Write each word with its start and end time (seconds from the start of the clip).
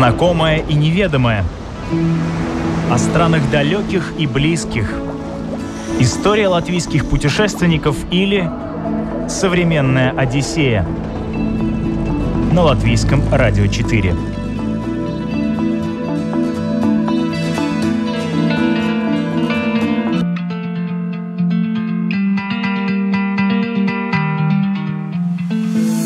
Знакомое 0.00 0.60
и 0.60 0.72
неведомое. 0.72 1.44
О 2.90 2.96
странах 2.96 3.42
далеких 3.50 4.14
и 4.16 4.26
близких. 4.26 4.94
История 5.98 6.48
латвийских 6.48 7.04
путешественников 7.04 7.98
или 8.10 8.50
современная 9.28 10.12
Одиссея. 10.12 10.86
На 12.50 12.62
латвийском 12.62 13.22
радио 13.30 13.66
4. 13.66 14.14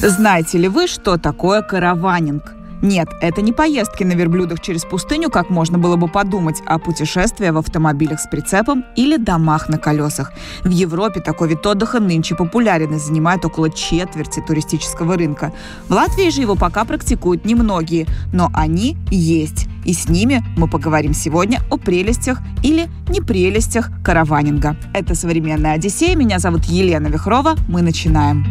Знаете 0.02 0.59
ли 0.59 0.66
вы, 0.66 0.88
что 0.88 1.16
такое 1.16 1.62
караванинг? 1.62 2.55
Нет, 2.84 3.09
это 3.23 3.41
не 3.41 3.52
поездки 3.52 4.05
на 4.05 4.12
верблюдах 4.12 4.61
через 4.61 4.84
пустыню, 4.84 5.30
как 5.30 5.48
можно 5.48 5.79
было 5.79 5.97
бы 5.97 6.06
подумать, 6.06 6.62
а 6.66 6.79
путешествия 6.79 7.51
в 7.51 7.57
автомобилях 7.57 8.20
с 8.20 8.27
прицепом 8.27 8.84
или 8.95 9.16
домах 9.16 9.70
на 9.70 9.79
колесах. 9.79 10.34
В 10.65 10.69
Европе 10.69 11.20
такой 11.20 11.48
вид 11.48 11.66
отдыха 11.66 11.98
нынче 11.98 12.34
популярен 12.34 12.95
и 12.95 12.98
занимает 12.98 13.43
около 13.47 13.70
четверти 13.70 14.45
туристического 14.47 15.16
рынка. 15.16 15.51
В 15.88 15.93
Латвии 15.93 16.29
же 16.29 16.43
его 16.43 16.57
пока 16.57 16.84
практикуют 16.84 17.47
немногие, 17.47 18.07
но 18.34 18.51
они 18.52 18.98
есть. 19.10 19.66
И 19.87 19.95
с 19.95 20.10
ними 20.10 20.45
мы 20.59 20.69
поговорим 20.69 21.15
сегодня 21.15 21.60
о 21.71 21.79
прелестях 21.79 22.41
или 22.62 22.91
непрелестях 23.09 23.88
караванинга. 24.05 24.77
Это 24.93 25.15
«Современная 25.15 25.73
Одиссея». 25.73 26.16
Меня 26.16 26.38
зовут 26.38 26.65
Елена 26.65 27.07
Вихрова. 27.07 27.55
Мы 27.66 27.80
начинаем. 27.80 28.45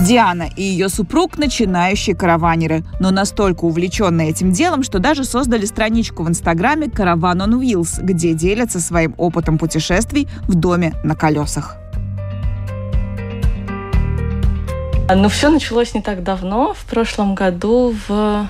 Диана 0.00 0.48
и 0.56 0.62
ее 0.62 0.88
супруг– 0.88 1.36
начинающие 1.38 2.16
караванеры, 2.16 2.84
но 3.00 3.10
настолько 3.10 3.64
увлеченные 3.64 4.30
этим 4.30 4.50
делом, 4.50 4.82
что 4.82 4.98
даже 4.98 5.24
создали 5.24 5.66
страничку 5.66 6.22
в 6.22 6.28
Инстаграме 6.28 6.88
«Караван 6.88 7.42
on 7.42 7.60
Wheels», 7.60 8.02
где 8.02 8.32
делятся 8.32 8.80
своим 8.80 9.14
опытом 9.18 9.58
путешествий 9.58 10.26
в 10.48 10.54
доме 10.54 10.94
на 11.04 11.14
колесах. 11.14 11.76
Ну, 15.14 15.28
все 15.28 15.50
началось 15.50 15.92
не 15.92 16.00
так 16.00 16.22
давно, 16.22 16.72
в 16.72 16.84
прошлом 16.84 17.34
году, 17.34 17.94
в 18.08 18.46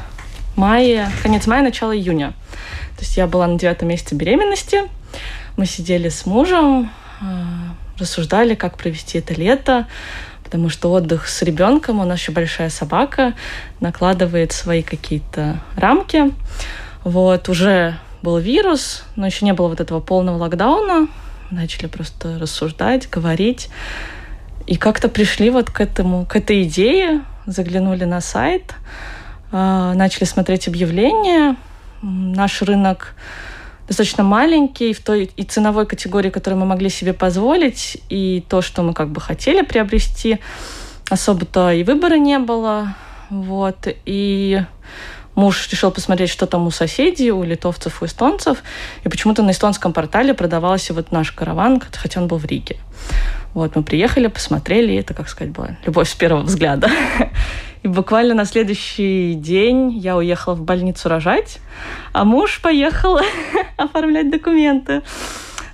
мае, 0.55 1.11
конец 1.23 1.49
мая, 1.49 1.63
начало 1.63 1.97
июня. 1.97 2.33
То 2.97 3.01
есть 3.01 3.17
я 3.17 3.27
была 3.27 3.49
на 3.49 3.59
девятом 3.59 3.89
месяце 3.89 4.15
беременности, 4.15 4.83
мы 5.57 5.67
сидели 5.67 6.11
с 6.11 6.27
мужем, 6.27 6.91
а, 7.21 7.75
рассуждали, 7.99 8.55
как 8.55 8.77
провести 8.77 9.19
это 9.19 9.35
лето, 9.35 9.87
потому 10.51 10.69
что 10.69 10.91
отдых 10.91 11.29
с 11.29 11.43
ребенком, 11.43 12.01
у 12.01 12.05
нас 12.05 12.19
еще 12.19 12.33
большая 12.33 12.71
собака, 12.71 13.35
накладывает 13.79 14.51
свои 14.51 14.83
какие-то 14.83 15.61
рамки. 15.77 16.33
Вот, 17.05 17.49
уже 17.49 17.97
был 18.21 18.37
вирус, 18.39 19.05
но 19.15 19.27
еще 19.27 19.45
не 19.45 19.53
было 19.53 19.69
вот 19.69 19.81
этого 19.81 20.01
полного 20.01 20.39
локдауна. 20.39 21.07
Начали 21.53 21.87
просто 21.87 22.37
рассуждать, 22.41 23.09
говорить. 23.09 23.71
И 24.67 24.75
как-то 24.75 25.09
пришли 25.09 25.51
вот 25.51 25.71
к 25.71 25.81
этому, 25.81 26.27
к 26.27 26.35
этой 26.35 26.65
идее, 26.65 27.23
заглянули 27.47 28.03
на 28.03 28.21
сайт, 28.21 28.75
а, 29.53 29.95
начали 29.95 30.25
смотреть 30.25 30.67
объявления. 30.67 31.55
Наш 32.03 32.61
рынок 32.63 33.15
достаточно 33.91 34.23
маленький 34.23 34.93
в 34.95 35.01
той 35.01 35.33
и 35.37 35.43
ценовой 35.43 35.85
категории, 35.85 36.31
которую 36.31 36.61
мы 36.61 36.67
могли 36.67 36.89
себе 36.89 37.13
позволить, 37.13 38.01
и 38.09 38.45
то, 38.49 38.63
что 38.63 38.83
мы 38.83 38.95
как 38.95 39.09
бы 39.09 39.21
хотели 39.21 39.63
приобрести, 39.63 40.39
особо-то 41.11 41.73
и 41.73 41.83
выбора 41.83 42.15
не 42.15 42.39
было. 42.39 42.95
Вот. 43.31 43.89
И 44.07 44.63
муж 45.35 45.69
решил 45.73 45.91
посмотреть, 45.91 46.31
что 46.31 46.47
там 46.47 46.69
у 46.69 46.71
соседей, 46.71 47.33
у 47.33 47.43
литовцев, 47.43 48.01
у 48.01 48.07
эстонцев. 48.07 48.63
И 49.03 49.09
почему-то 49.09 49.43
на 49.43 49.51
эстонском 49.51 49.93
портале 49.93 50.35
продавался 50.35 50.95
вот 50.95 51.11
наш 51.11 51.33
караван, 51.33 51.83
хотя 51.93 52.21
он 52.21 52.29
был 52.29 52.39
в 52.39 52.45
Риге. 52.45 52.77
Вот, 53.55 53.75
мы 53.75 53.83
приехали, 53.83 54.29
посмотрели, 54.29 54.93
и 54.93 55.01
это, 55.01 55.15
как 55.15 55.29
сказать, 55.29 55.53
была 55.53 55.77
любовь 55.85 56.09
с 56.09 56.15
первого 56.15 56.43
взгляда. 56.43 56.89
И 57.83 57.89
буквально 57.89 58.35
на 58.35 58.45
следующий 58.45 59.35
день 59.35 59.91
я 59.99 60.17
уехала 60.17 60.55
в 60.55 60.63
больницу 60.63 61.09
рожать, 61.09 61.59
а 62.13 62.25
муж 62.25 62.61
поехал 62.61 63.19
оформлять 63.77 64.31
документы. 64.31 65.03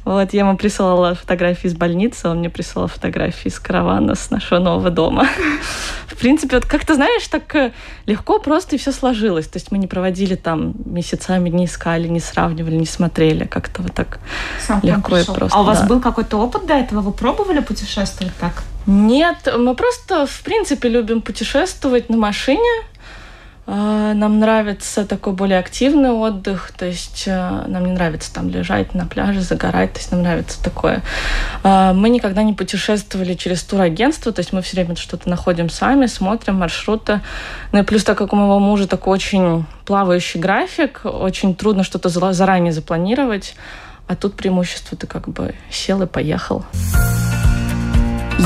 Вот, 0.06 0.32
я 0.32 0.42
ему 0.42 0.56
присылала 0.56 1.16
фотографии 1.16 1.66
из 1.66 1.74
больницы, 1.74 2.28
он 2.28 2.38
мне 2.38 2.48
присылал 2.48 2.86
фотографии 2.86 3.48
из 3.48 3.58
каравана 3.58 4.14
с 4.14 4.30
нашего 4.30 4.60
нового 4.60 4.88
дома. 4.90 5.26
В 6.06 6.16
принципе, 6.16 6.58
вот 6.58 6.64
как-то, 6.64 6.94
знаешь, 6.94 7.26
так 7.26 7.52
э, 7.56 7.72
легко 8.06 8.38
просто 8.38 8.76
и 8.76 8.78
все 8.78 8.92
сложилось. 8.92 9.48
То 9.48 9.56
есть 9.56 9.72
мы 9.72 9.78
не 9.78 9.88
проводили 9.88 10.36
там 10.36 10.74
месяцами, 10.84 11.48
не 11.48 11.64
искали, 11.64 12.06
не 12.06 12.20
сравнивали, 12.20 12.76
не 12.76 12.86
смотрели. 12.86 13.46
Как-то 13.46 13.82
вот 13.82 13.94
так 13.94 14.20
Сам 14.64 14.80
легко 14.84 15.18
и 15.18 15.24
просто. 15.24 15.58
А 15.58 15.62
у 15.62 15.64
вас 15.64 15.80
да. 15.80 15.86
был 15.86 16.00
какой-то 16.00 16.38
опыт 16.38 16.66
до 16.66 16.74
этого? 16.74 17.00
Вы 17.00 17.10
пробовали 17.10 17.58
путешествовать 17.58 18.32
так? 18.36 18.62
Нет, 18.86 19.52
мы 19.58 19.74
просто, 19.74 20.26
в 20.26 20.42
принципе, 20.42 20.88
любим 20.88 21.20
путешествовать 21.20 22.08
на 22.10 22.16
машине. 22.16 22.84
А, 23.68 24.14
нам 24.14 24.38
нравится 24.38 25.04
такой 25.04 25.32
более 25.32 25.58
активный 25.58 26.10
отдых, 26.10 26.70
то 26.76 26.86
есть 26.86 27.24
э, 27.26 27.64
нам 27.66 27.84
не 27.84 27.92
нравится 27.92 28.32
там 28.32 28.48
лежать 28.48 28.94
на 28.94 29.06
пляже, 29.06 29.40
загорать, 29.40 29.92
то 29.92 29.98
есть 29.98 30.12
нам 30.12 30.22
нравится 30.22 30.62
такое. 30.62 31.02
А, 31.64 31.92
мы 31.92 32.08
никогда 32.08 32.44
не 32.44 32.52
путешествовали 32.52 33.34
через 33.34 33.64
турагентство, 33.64 34.30
то 34.30 34.38
есть 34.38 34.52
мы 34.52 34.62
все 34.62 34.76
время 34.76 34.94
что-то 34.94 35.28
находим 35.28 35.68
сами, 35.68 36.06
смотрим 36.06 36.54
маршруты. 36.56 37.20
Ну 37.72 37.80
и 37.80 37.82
плюс, 37.82 38.04
так 38.04 38.16
как 38.16 38.32
у 38.32 38.36
моего 38.36 38.60
мужа 38.60 38.86
такой 38.86 39.14
очень 39.14 39.66
плавающий 39.84 40.38
график, 40.38 41.00
очень 41.04 41.56
трудно 41.56 41.82
что-то 41.82 42.08
заранее 42.08 42.72
запланировать, 42.72 43.56
а 44.06 44.14
тут 44.14 44.34
преимущество 44.34 44.96
ты 44.96 45.08
как 45.08 45.28
бы 45.28 45.56
сел 45.70 46.00
и 46.02 46.06
поехал. 46.06 46.64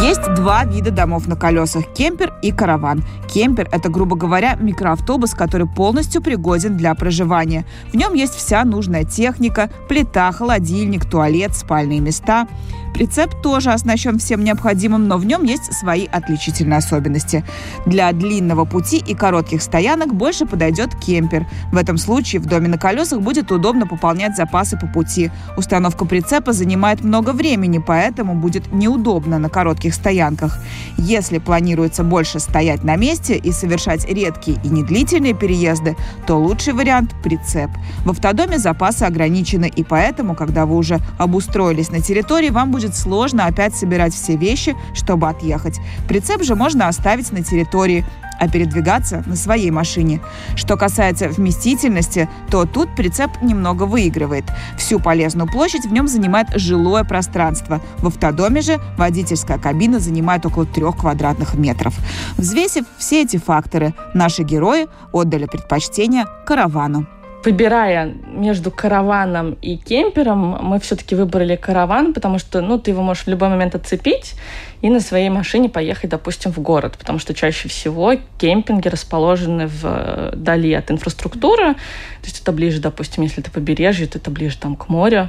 Есть 0.02 0.32
два 0.34 0.64
вида 0.64 0.90
домов 0.90 1.28
на 1.28 1.36
колесах– 1.36 1.84
кемпер 1.94 2.32
и 2.40 2.52
караван. 2.52 3.04
Кемпер– 3.28 3.68
это, 3.72 3.90
грубо 3.90 4.16
говоря, 4.16 4.54
микроавтобус, 4.54 5.34
который 5.34 5.66
полностью 5.66 6.22
пригоден 6.22 6.78
для 6.78 6.94
проживания. 6.94 7.66
В 7.92 7.96
нем 7.96 8.14
есть 8.14 8.34
вся 8.34 8.64
нужная 8.64 9.04
техника– 9.04 9.68
плита, 9.88 10.32
холодильник, 10.32 11.04
туалет, 11.04 11.54
спальные 11.54 12.00
места– 12.00 12.48
Прицеп 12.94 13.40
тоже 13.42 13.72
оснащен 13.72 14.18
всем 14.18 14.44
необходимым, 14.44 15.08
но 15.08 15.16
в 15.16 15.24
нем 15.24 15.44
есть 15.44 15.72
свои 15.72 16.06
отличительные 16.06 16.78
особенности. 16.78 17.44
Для 17.86 18.12
длинного 18.12 18.64
пути 18.64 18.98
и 18.98 19.14
коротких 19.14 19.62
стоянок 19.62 20.14
больше 20.14 20.46
подойдет 20.46 20.94
кемпер. 20.96 21.46
В 21.72 21.76
этом 21.76 21.96
случае 21.96 22.40
в 22.40 22.46
доме 22.46 22.68
на 22.68 22.78
колесах 22.78 23.20
будет 23.20 23.50
удобно 23.52 23.86
пополнять 23.86 24.36
запасы 24.36 24.78
по 24.78 24.86
пути. 24.86 25.30
Установка 25.56 26.04
прицепа 26.04 26.52
занимает 26.52 27.02
много 27.02 27.30
времени, 27.30 27.78
поэтому 27.78 28.34
будет 28.34 28.72
неудобно 28.72 29.38
на 29.38 29.48
коротких 29.48 29.89
стоянках. 29.94 30.58
Если 30.96 31.38
планируется 31.38 32.04
больше 32.04 32.40
стоять 32.40 32.84
на 32.84 32.96
месте 32.96 33.36
и 33.36 33.52
совершать 33.52 34.06
редкие 34.06 34.58
и 34.62 34.68
недлительные 34.68 35.34
переезды, 35.34 35.96
то 36.26 36.38
лучший 36.38 36.72
вариант– 36.72 37.14
прицеп. 37.22 37.70
В 38.04 38.10
автодоме 38.10 38.58
запасы 38.58 39.04
ограничены, 39.04 39.70
и 39.74 39.84
поэтому, 39.84 40.34
когда 40.34 40.66
вы 40.66 40.76
уже 40.76 40.98
обустроились 41.18 41.90
на 41.90 42.00
территории, 42.00 42.50
вам 42.50 42.70
будет 42.70 42.96
сложно 42.96 43.46
опять 43.46 43.74
собирать 43.74 44.14
все 44.14 44.36
вещи, 44.36 44.76
чтобы 44.94 45.28
отъехать. 45.28 45.78
Прицеп 46.08 46.42
же 46.42 46.54
можно 46.54 46.88
оставить 46.88 47.32
на 47.32 47.42
территории 47.42 48.04
а 48.40 48.48
передвигаться 48.48 49.22
на 49.26 49.36
своей 49.36 49.70
машине. 49.70 50.20
Что 50.56 50.76
касается 50.76 51.28
вместительности, 51.28 52.28
то 52.50 52.64
тут 52.64 52.96
прицеп 52.96 53.30
немного 53.42 53.84
выигрывает. 53.84 54.44
Всю 54.76 54.98
полезную 54.98 55.48
площадь 55.48 55.84
в 55.84 55.92
нем 55.92 56.08
занимает 56.08 56.48
жилое 56.54 57.04
пространство. 57.04 57.80
В 57.98 58.08
автодоме 58.08 58.62
же 58.62 58.80
водительская 58.96 59.58
кабина 59.58 60.00
занимает 60.00 60.46
около 60.46 60.66
трех 60.66 60.96
квадратных 60.96 61.54
метров. 61.54 61.94
Взвесив 62.36 62.86
все 62.98 63.22
эти 63.22 63.36
факторы, 63.36 63.94
наши 64.14 64.42
герои 64.42 64.88
отдали 65.12 65.44
предпочтение 65.44 66.24
каравану 66.46 67.06
выбирая 67.44 68.12
между 68.34 68.70
караваном 68.70 69.56
и 69.62 69.76
кемпером, 69.76 70.58
мы 70.62 70.78
все-таки 70.78 71.14
выбрали 71.14 71.56
караван, 71.56 72.12
потому 72.12 72.38
что, 72.38 72.60
ну, 72.60 72.78
ты 72.78 72.90
его 72.90 73.02
можешь 73.02 73.24
в 73.24 73.28
любой 73.28 73.48
момент 73.48 73.74
отцепить 73.74 74.34
и 74.82 74.88
на 74.88 75.00
своей 75.00 75.28
машине 75.28 75.68
поехать, 75.68 76.10
допустим, 76.10 76.52
в 76.52 76.58
город, 76.58 76.96
потому 76.98 77.18
что 77.18 77.34
чаще 77.34 77.68
всего 77.68 78.14
кемпинги 78.38 78.88
расположены 78.88 79.66
вдали 79.66 80.72
от 80.72 80.90
инфраструктуры, 80.90 81.74
то 81.74 82.26
есть 82.26 82.40
это 82.42 82.52
ближе, 82.52 82.80
допустим, 82.80 83.22
если 83.22 83.42
это 83.42 83.50
побережье, 83.50 84.06
то 84.06 84.18
это 84.18 84.30
ближе 84.30 84.56
там 84.58 84.76
к 84.76 84.88
морю, 84.88 85.28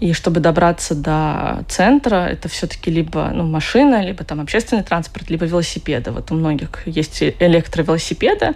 и 0.00 0.12
чтобы 0.12 0.40
добраться 0.40 0.94
до 0.94 1.64
центра, 1.68 2.26
это 2.26 2.48
все-таки 2.48 2.90
либо 2.90 3.30
ну, 3.34 3.44
машина, 3.44 4.04
либо 4.04 4.24
там 4.24 4.40
общественный 4.40 4.82
транспорт, 4.82 5.30
либо 5.30 5.44
велосипеды. 5.44 6.10
Вот 6.10 6.30
у 6.30 6.34
многих 6.34 6.86
есть 6.86 7.22
электровелосипеды, 7.22 8.54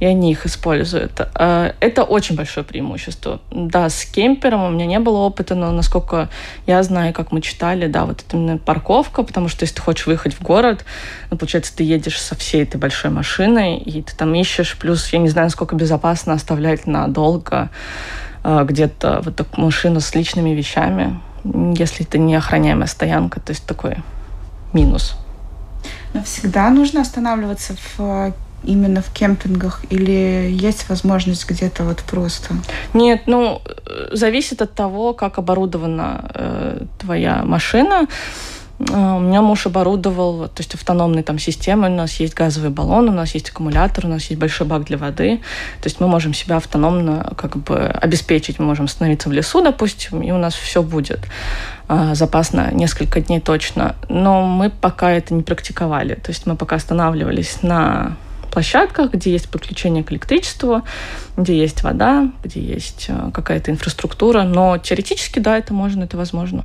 и 0.00 0.06
они 0.06 0.32
их 0.32 0.46
используют. 0.46 1.12
А, 1.34 1.74
это 1.80 2.04
очень 2.04 2.36
большое 2.36 2.64
преимущество. 2.64 3.40
Да, 3.50 3.88
с 3.88 4.04
кемпером 4.04 4.64
у 4.64 4.70
меня 4.70 4.86
не 4.86 4.98
было 4.98 5.18
опыта, 5.18 5.54
но 5.54 5.72
насколько 5.72 6.28
я 6.66 6.82
знаю, 6.82 7.12
как 7.12 7.32
мы 7.32 7.40
читали, 7.40 7.86
да, 7.86 8.04
вот 8.04 8.24
именно 8.32 8.58
парковка, 8.58 9.22
потому 9.22 9.48
что 9.48 9.65
есть 9.66 9.76
ты 9.76 9.82
хочешь 9.82 10.06
выехать 10.06 10.34
в 10.34 10.42
город, 10.42 10.84
ну, 11.30 11.36
получается, 11.36 11.76
ты 11.76 11.84
едешь 11.84 12.20
со 12.20 12.34
всей 12.34 12.62
этой 12.62 12.78
большой 12.78 13.10
машиной, 13.10 13.76
и 13.78 14.02
ты 14.02 14.14
там 14.16 14.34
ищешь, 14.34 14.76
плюс 14.78 15.12
я 15.12 15.18
не 15.18 15.28
знаю, 15.28 15.46
насколько 15.46 15.76
безопасно 15.76 16.32
оставлять 16.32 16.86
надолго 16.86 17.70
э, 18.44 18.64
где-то 18.64 19.20
вот 19.24 19.36
такую 19.36 19.66
машину 19.66 20.00
с 20.00 20.14
личными 20.14 20.50
вещами, 20.50 21.20
если 21.44 22.06
это 22.06 22.18
не 22.18 22.34
охраняемая 22.34 22.88
стоянка, 22.88 23.40
то 23.40 23.50
есть 23.50 23.66
такой 23.66 23.96
минус. 24.72 25.16
Но 26.14 26.22
всегда 26.22 26.70
нужно 26.70 27.02
останавливаться 27.02 27.76
в 27.96 28.32
именно 28.64 29.00
в 29.00 29.12
кемпингах 29.12 29.84
или 29.90 30.48
есть 30.50 30.88
возможность 30.88 31.48
где-то 31.48 31.84
вот 31.84 31.98
просто? 31.98 32.54
Нет, 32.94 33.22
ну, 33.26 33.62
зависит 34.12 34.62
от 34.62 34.74
того, 34.74 35.14
как 35.14 35.38
оборудована 35.38 36.30
э, 36.34 36.84
твоя 36.98 37.42
машина. 37.44 38.06
Э, 38.78 39.16
у 39.16 39.20
меня 39.20 39.42
муж 39.42 39.66
оборудовал, 39.66 40.48
то 40.48 40.60
есть 40.60 40.74
автономной 40.74 41.22
там 41.22 41.38
системой. 41.38 41.90
У 41.90 41.94
нас 41.94 42.20
есть 42.20 42.34
газовый 42.34 42.70
баллон, 42.70 43.08
у 43.08 43.12
нас 43.12 43.34
есть 43.34 43.50
аккумулятор, 43.50 44.06
у 44.06 44.08
нас 44.08 44.24
есть 44.24 44.40
большой 44.40 44.66
бак 44.66 44.84
для 44.84 44.98
воды. 44.98 45.38
То 45.80 45.86
есть 45.86 46.00
мы 46.00 46.08
можем 46.08 46.34
себя 46.34 46.56
автономно 46.56 47.32
как 47.36 47.56
бы 47.56 47.86
обеспечить. 47.86 48.58
Мы 48.58 48.66
можем 48.66 48.86
остановиться 48.86 49.28
в 49.28 49.32
лесу, 49.32 49.62
допустим, 49.62 50.22
и 50.22 50.30
у 50.30 50.38
нас 50.38 50.54
все 50.54 50.82
будет. 50.82 51.20
Э, 51.88 52.14
запас 52.14 52.52
на 52.52 52.70
несколько 52.70 53.20
дней 53.20 53.40
точно. 53.40 53.96
Но 54.08 54.42
мы 54.42 54.70
пока 54.70 55.10
это 55.10 55.34
не 55.34 55.42
практиковали. 55.42 56.14
То 56.14 56.30
есть 56.30 56.46
мы 56.46 56.56
пока 56.56 56.76
останавливались 56.76 57.62
на 57.62 58.16
площадках, 58.50 59.12
где 59.12 59.32
есть 59.32 59.50
подключение 59.50 60.02
к 60.02 60.12
электричеству, 60.12 60.82
где 61.36 61.58
есть 61.58 61.82
вода, 61.82 62.30
где 62.42 62.60
есть 62.60 63.06
э, 63.08 63.30
какая-то 63.32 63.70
инфраструктура. 63.70 64.42
Но 64.42 64.78
теоретически, 64.78 65.38
да, 65.38 65.58
это 65.58 65.74
можно, 65.74 66.04
это 66.04 66.16
возможно. 66.16 66.64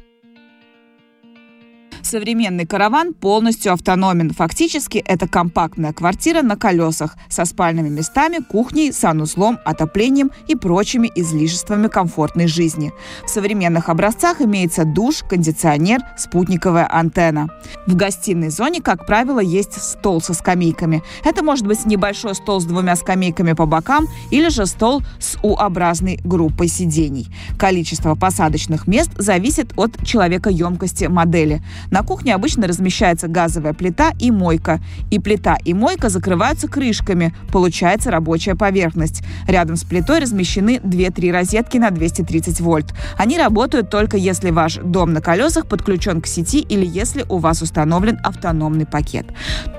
Современный 2.12 2.66
караван 2.66 3.14
полностью 3.14 3.72
автономен. 3.72 4.32
Фактически 4.32 4.98
это 4.98 5.30
компактная 5.30 5.94
квартира 5.94 6.42
на 6.42 6.58
колесах 6.58 7.16
со 7.30 7.46
спальными 7.46 7.88
местами, 7.88 8.40
кухней, 8.40 8.92
санузлом, 8.92 9.60
отоплением 9.64 10.30
и 10.50 10.56
прочими 10.56 11.10
излишествами 11.16 11.88
комфортной 11.88 12.48
жизни. 12.48 12.92
В 13.26 13.30
современных 13.30 13.88
образцах 13.88 14.42
имеется 14.42 14.84
душ, 14.84 15.24
кондиционер, 15.24 16.02
спутниковая 16.18 16.86
антенна. 16.94 17.48
В 17.88 17.96
гостиной 17.96 18.50
зоне, 18.50 18.82
как 18.82 19.06
правило, 19.06 19.40
есть 19.40 19.82
стол 19.82 20.20
со 20.22 20.34
скамейками. 20.34 21.04
Это 21.24 21.46
может 21.46 21.66
быть 21.66 21.86
небольшой 21.86 22.36
стол 22.36 22.60
с 22.60 22.66
двумя 22.66 22.98
скамейками 22.98 23.54
по 23.54 23.66
бокам 23.66 24.10
или 24.32 24.50
же 24.50 24.66
стол 24.66 25.02
с 25.18 25.38
U-образной 25.42 26.20
группой 26.26 26.68
сидений. 26.68 27.30
Количество 27.58 28.16
посадочных 28.16 28.86
мест 28.86 29.12
зависит 29.16 29.72
от 29.78 30.06
человекоемкости 30.06 31.06
модели. 31.06 31.64
На 31.90 32.01
кухне 32.04 32.34
обычно 32.34 32.68
размещается 32.68 33.28
газовая 33.28 33.74
плита 33.74 34.12
и 34.20 34.32
мойка. 34.32 34.80
И 35.10 35.20
плита, 35.20 35.58
и 35.64 35.74
мойка 35.74 36.10
закрываются 36.10 36.68
крышками. 36.68 37.34
Получается 37.52 38.12
рабочая 38.12 38.56
поверхность. 38.56 39.24
Рядом 39.48 39.76
с 39.76 39.84
плитой 39.84 40.20
размещены 40.20 40.78
2-3 40.78 41.32
розетки 41.32 41.78
на 41.78 41.92
230 41.92 42.62
вольт. 42.62 42.94
Они 43.18 43.38
работают 43.38 43.90
только 43.90 44.18
если 44.18 44.52
ваш 44.52 44.76
дом 44.76 45.14
на 45.14 45.22
колесах 45.22 45.68
подключен 45.68 46.22
к 46.22 46.28
сети 46.28 46.60
или 46.60 46.86
если 46.86 47.26
у 47.30 47.38
вас 47.38 47.62
установлен 47.62 48.20
автономный 48.24 48.86
пакет. 48.86 49.26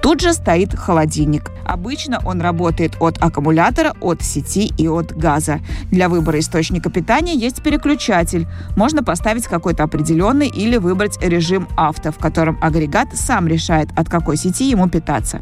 Тут 0.02 0.20
же 0.20 0.32
стоит 0.32 0.74
холодильник. 0.74 1.50
Обычно 1.66 2.20
он 2.24 2.40
работает 2.40 2.96
от 3.00 3.22
аккумулятора, 3.22 3.94
от 4.00 4.22
сети 4.22 4.72
и 4.76 4.86
от 4.86 5.16
газа. 5.16 5.60
Для 5.90 6.08
выбора 6.08 6.38
источника 6.38 6.90
питания 6.90 7.34
есть 7.34 7.62
переключатель. 7.62 8.46
Можно 8.76 9.02
поставить 9.02 9.46
какой-то 9.46 9.84
определенный 9.84 10.48
или 10.48 10.76
выбрать 10.76 11.18
режим 11.22 11.68
авто 11.76 12.11
в 12.12 12.18
котором 12.18 12.58
агрегат 12.60 13.08
сам 13.14 13.48
решает, 13.48 13.88
от 13.96 14.08
какой 14.08 14.36
сети 14.36 14.70
ему 14.70 14.88
питаться. 14.88 15.40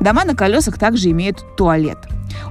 Дома 0.00 0.24
на 0.24 0.34
колесах 0.34 0.78
также 0.78 1.10
имеют 1.10 1.44
туалет. 1.56 1.98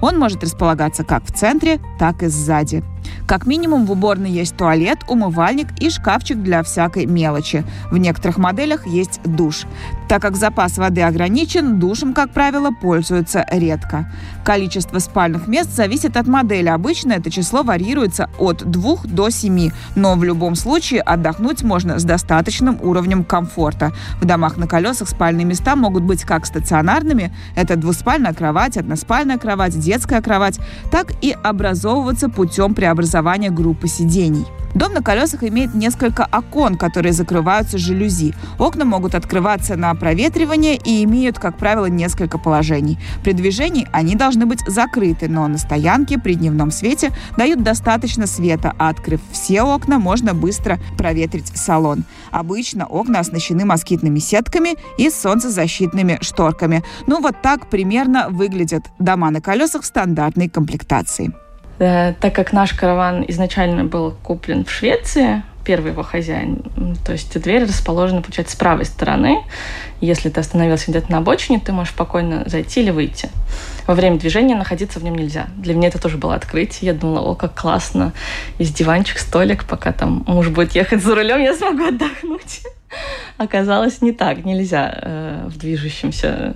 Он 0.01 0.18
может 0.18 0.44
располагаться 0.44 1.03
как 1.03 1.24
в 1.25 1.31
центре, 1.31 1.80
так 2.00 2.24
и 2.24 2.27
сзади. 2.27 2.83
Как 3.27 3.45
минимум 3.45 3.86
в 3.86 3.92
уборной 3.92 4.30
есть 4.30 4.57
туалет, 4.57 5.00
умывальник 5.07 5.68
и 5.80 5.89
шкафчик 5.89 6.38
для 6.38 6.63
всякой 6.63 7.06
мелочи. 7.06 7.63
В 7.89 7.98
некоторых 7.98 8.38
моделях 8.38 8.86
есть 8.86 9.21
душ. 9.24 9.63
Так 10.09 10.21
как 10.21 10.36
запас 10.36 10.77
воды 10.77 11.01
ограничен, 11.01 11.80
душем, 11.80 12.13
как 12.13 12.31
правило, 12.31 12.71
пользуются 12.71 13.45
редко. 13.50 14.12
Количество 14.44 15.00
спальных 15.00 15.48
мест 15.48 15.74
зависит 15.74 16.18
от 16.18 16.27
модели. 16.27 16.68
Обычно 16.68 17.13
это 17.13 17.31
число 17.31 17.63
варьируется 17.63 18.30
от 18.38 18.69
2 18.69 18.98
до 19.06 19.30
7, 19.30 19.71
но 19.95 20.15
в 20.15 20.24
любом 20.24 20.56
случае 20.56 21.01
отдохнуть 21.01 21.63
можно 21.63 22.00
с 22.00 22.03
достаточным 22.03 22.80
уровнем 22.81 23.24
комфорта. 23.24 23.94
В 24.19 24.25
домах 24.25 24.57
на 24.57 24.68
колесах 24.68 25.07
спальные 25.07 25.45
места 25.45 25.75
могут 25.75 26.03
быть 26.03 26.24
как 26.24 26.45
стационарными, 26.45 27.33
это 27.56 27.77
двуспальная 27.77 28.33
кровать, 28.33 28.77
односпальная 28.77 29.38
кровать, 29.38 29.80
детская 29.80 30.21
кровать, 30.21 30.59
так 30.92 31.13
и 31.21 31.36
образовываться 31.44 32.27
путем 32.30 32.74
преобразования 32.74 32.90
группы 33.49 33.88
сидений. 33.88 34.45
Дом 34.73 34.93
на 34.93 35.01
колесах 35.01 35.43
имеет 35.43 35.73
несколько 35.73 36.27
окон, 36.31 36.75
которые 36.77 37.11
закрываются 37.13 37.77
жалюзи. 37.77 38.33
Окна 38.57 38.85
могут 38.85 39.15
открываться 39.15 39.75
на 39.75 39.93
проветривание 39.95 40.77
и 40.77 41.03
имеют, 41.03 41.39
как 41.39 41.57
правило, 41.57 41.88
несколько 41.88 42.38
положений. 42.38 42.97
При 43.23 43.33
движении 43.33 43.88
они 43.91 44.15
должны 44.15 44.45
быть 44.45 44.61
закрыты, 44.65 45.27
но 45.27 45.47
на 45.47 45.57
стоянке 45.57 46.17
при 46.17 46.35
дневном 46.35 46.71
свете 46.71 47.11
дают 47.38 47.63
достаточно 47.63 48.27
света, 48.27 48.73
а 48.77 48.89
открыв 48.89 49.19
все 49.31 49.61
окна, 49.61 49.99
можно 49.99 50.33
быстро 50.33 50.79
проветрить 50.97 51.51
салон. 51.55 52.05
Обычно 52.31 52.85
окна 52.85 53.19
оснащены 53.19 53.65
москитными 53.65 54.19
сетками 54.19 54.75
и 54.97 55.09
солнцезащитными 55.09 56.19
шторками. 56.21 56.83
Ну 57.07 57.21
вот 57.21 57.41
так 57.41 57.69
примерно 57.69 58.27
выглядят 58.29 58.85
дома 58.99 59.31
на 59.31 59.41
колесах 59.41 59.81
в 59.81 59.85
стандартной 59.85 60.47
комплектации. 60.47 61.33
Э, 61.81 62.13
так 62.19 62.35
как 62.35 62.53
наш 62.53 62.73
караван 62.73 63.25
изначально 63.27 63.83
был 63.85 64.13
куплен 64.21 64.65
в 64.65 64.71
Швеции, 64.71 65.41
первый 65.65 65.93
его 65.93 66.03
хозяин, 66.03 66.61
то 67.03 67.11
есть 67.11 67.39
дверь 67.41 67.63
расположена, 67.63 68.21
получается, 68.21 68.53
с 68.55 68.59
правой 68.59 68.85
стороны. 68.85 69.39
Если 69.99 70.29
ты 70.29 70.39
остановился 70.39 70.91
где-то 70.91 71.11
на 71.11 71.17
обочине, 71.17 71.59
ты 71.59 71.71
можешь 71.71 71.93
спокойно 71.93 72.43
зайти 72.45 72.81
или 72.81 72.91
выйти. 72.91 73.29
Во 73.87 73.95
время 73.95 74.19
движения 74.19 74.55
находиться 74.55 74.99
в 74.99 75.03
нем 75.03 75.15
нельзя. 75.15 75.47
Для 75.57 75.73
меня 75.73 75.87
это 75.87 75.99
тоже 75.99 76.17
было 76.17 76.35
открытие. 76.35 76.91
Я 76.91 76.93
думала, 76.93 77.21
о, 77.21 77.33
как 77.33 77.59
классно. 77.59 78.13
Есть 78.59 78.77
диванчик, 78.77 79.17
столик, 79.17 79.65
пока 79.65 79.91
там 79.91 80.23
муж 80.27 80.49
будет 80.49 80.73
ехать 80.73 81.01
за 81.01 81.15
рулем, 81.15 81.41
я 81.41 81.55
смогу 81.55 81.87
отдохнуть. 81.87 82.61
Оказалось, 83.37 84.03
не 84.03 84.11
так. 84.11 84.45
Нельзя 84.45 84.99
э, 85.01 85.47
в 85.47 85.57
движущемся 85.57 86.53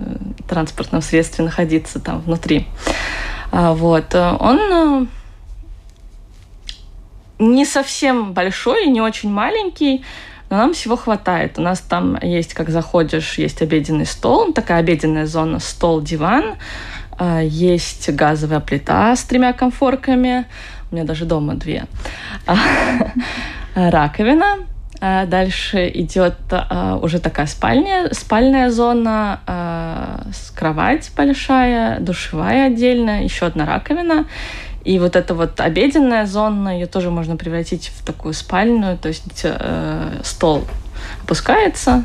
транспортном 0.48 1.02
средстве 1.02 1.44
находиться 1.44 1.98
там 1.98 2.20
внутри. 2.20 2.68
А, 3.52 3.72
вот. 3.72 4.14
Он 4.14 4.58
э, 4.58 5.06
не 7.38 7.64
совсем 7.64 8.32
большой 8.32 8.86
не 8.86 9.00
очень 9.00 9.30
маленький, 9.30 10.04
но 10.50 10.58
нам 10.58 10.74
всего 10.74 10.96
хватает. 10.96 11.58
У 11.58 11.62
нас 11.62 11.80
там 11.80 12.18
есть, 12.22 12.54
как 12.54 12.70
заходишь, 12.70 13.38
есть 13.38 13.62
обеденный 13.62 14.06
стол, 14.06 14.52
такая 14.52 14.80
обеденная 14.80 15.26
зона, 15.26 15.58
стол, 15.58 16.00
диван, 16.00 16.56
а, 17.18 17.40
есть 17.40 18.10
газовая 18.10 18.60
плита 18.60 19.14
с 19.16 19.24
тремя 19.24 19.52
комфорками, 19.52 20.46
у 20.90 20.94
меня 20.94 21.04
даже 21.04 21.24
дома 21.24 21.54
две, 21.54 21.86
раковина, 23.74 24.58
Дальше 25.00 25.90
идет 25.94 26.34
уже 27.02 27.18
такая 27.18 27.46
спальня, 27.46 28.08
спальная 28.12 28.70
зона, 28.70 30.22
кровать 30.54 31.10
большая, 31.16 32.00
душевая 32.00 32.68
отдельно, 32.68 33.24
еще 33.24 33.46
одна 33.46 33.66
раковина 33.66 34.26
и 34.86 35.00
вот 35.00 35.16
эта 35.16 35.34
вот 35.34 35.60
обеденная 35.60 36.26
зона, 36.26 36.68
ее 36.68 36.86
тоже 36.86 37.10
можно 37.10 37.36
превратить 37.36 37.90
в 37.92 38.06
такую 38.06 38.34
спальную, 38.34 38.96
то 38.96 39.08
есть 39.08 39.40
э, 39.42 40.20
стол 40.22 40.64
опускается, 41.24 42.04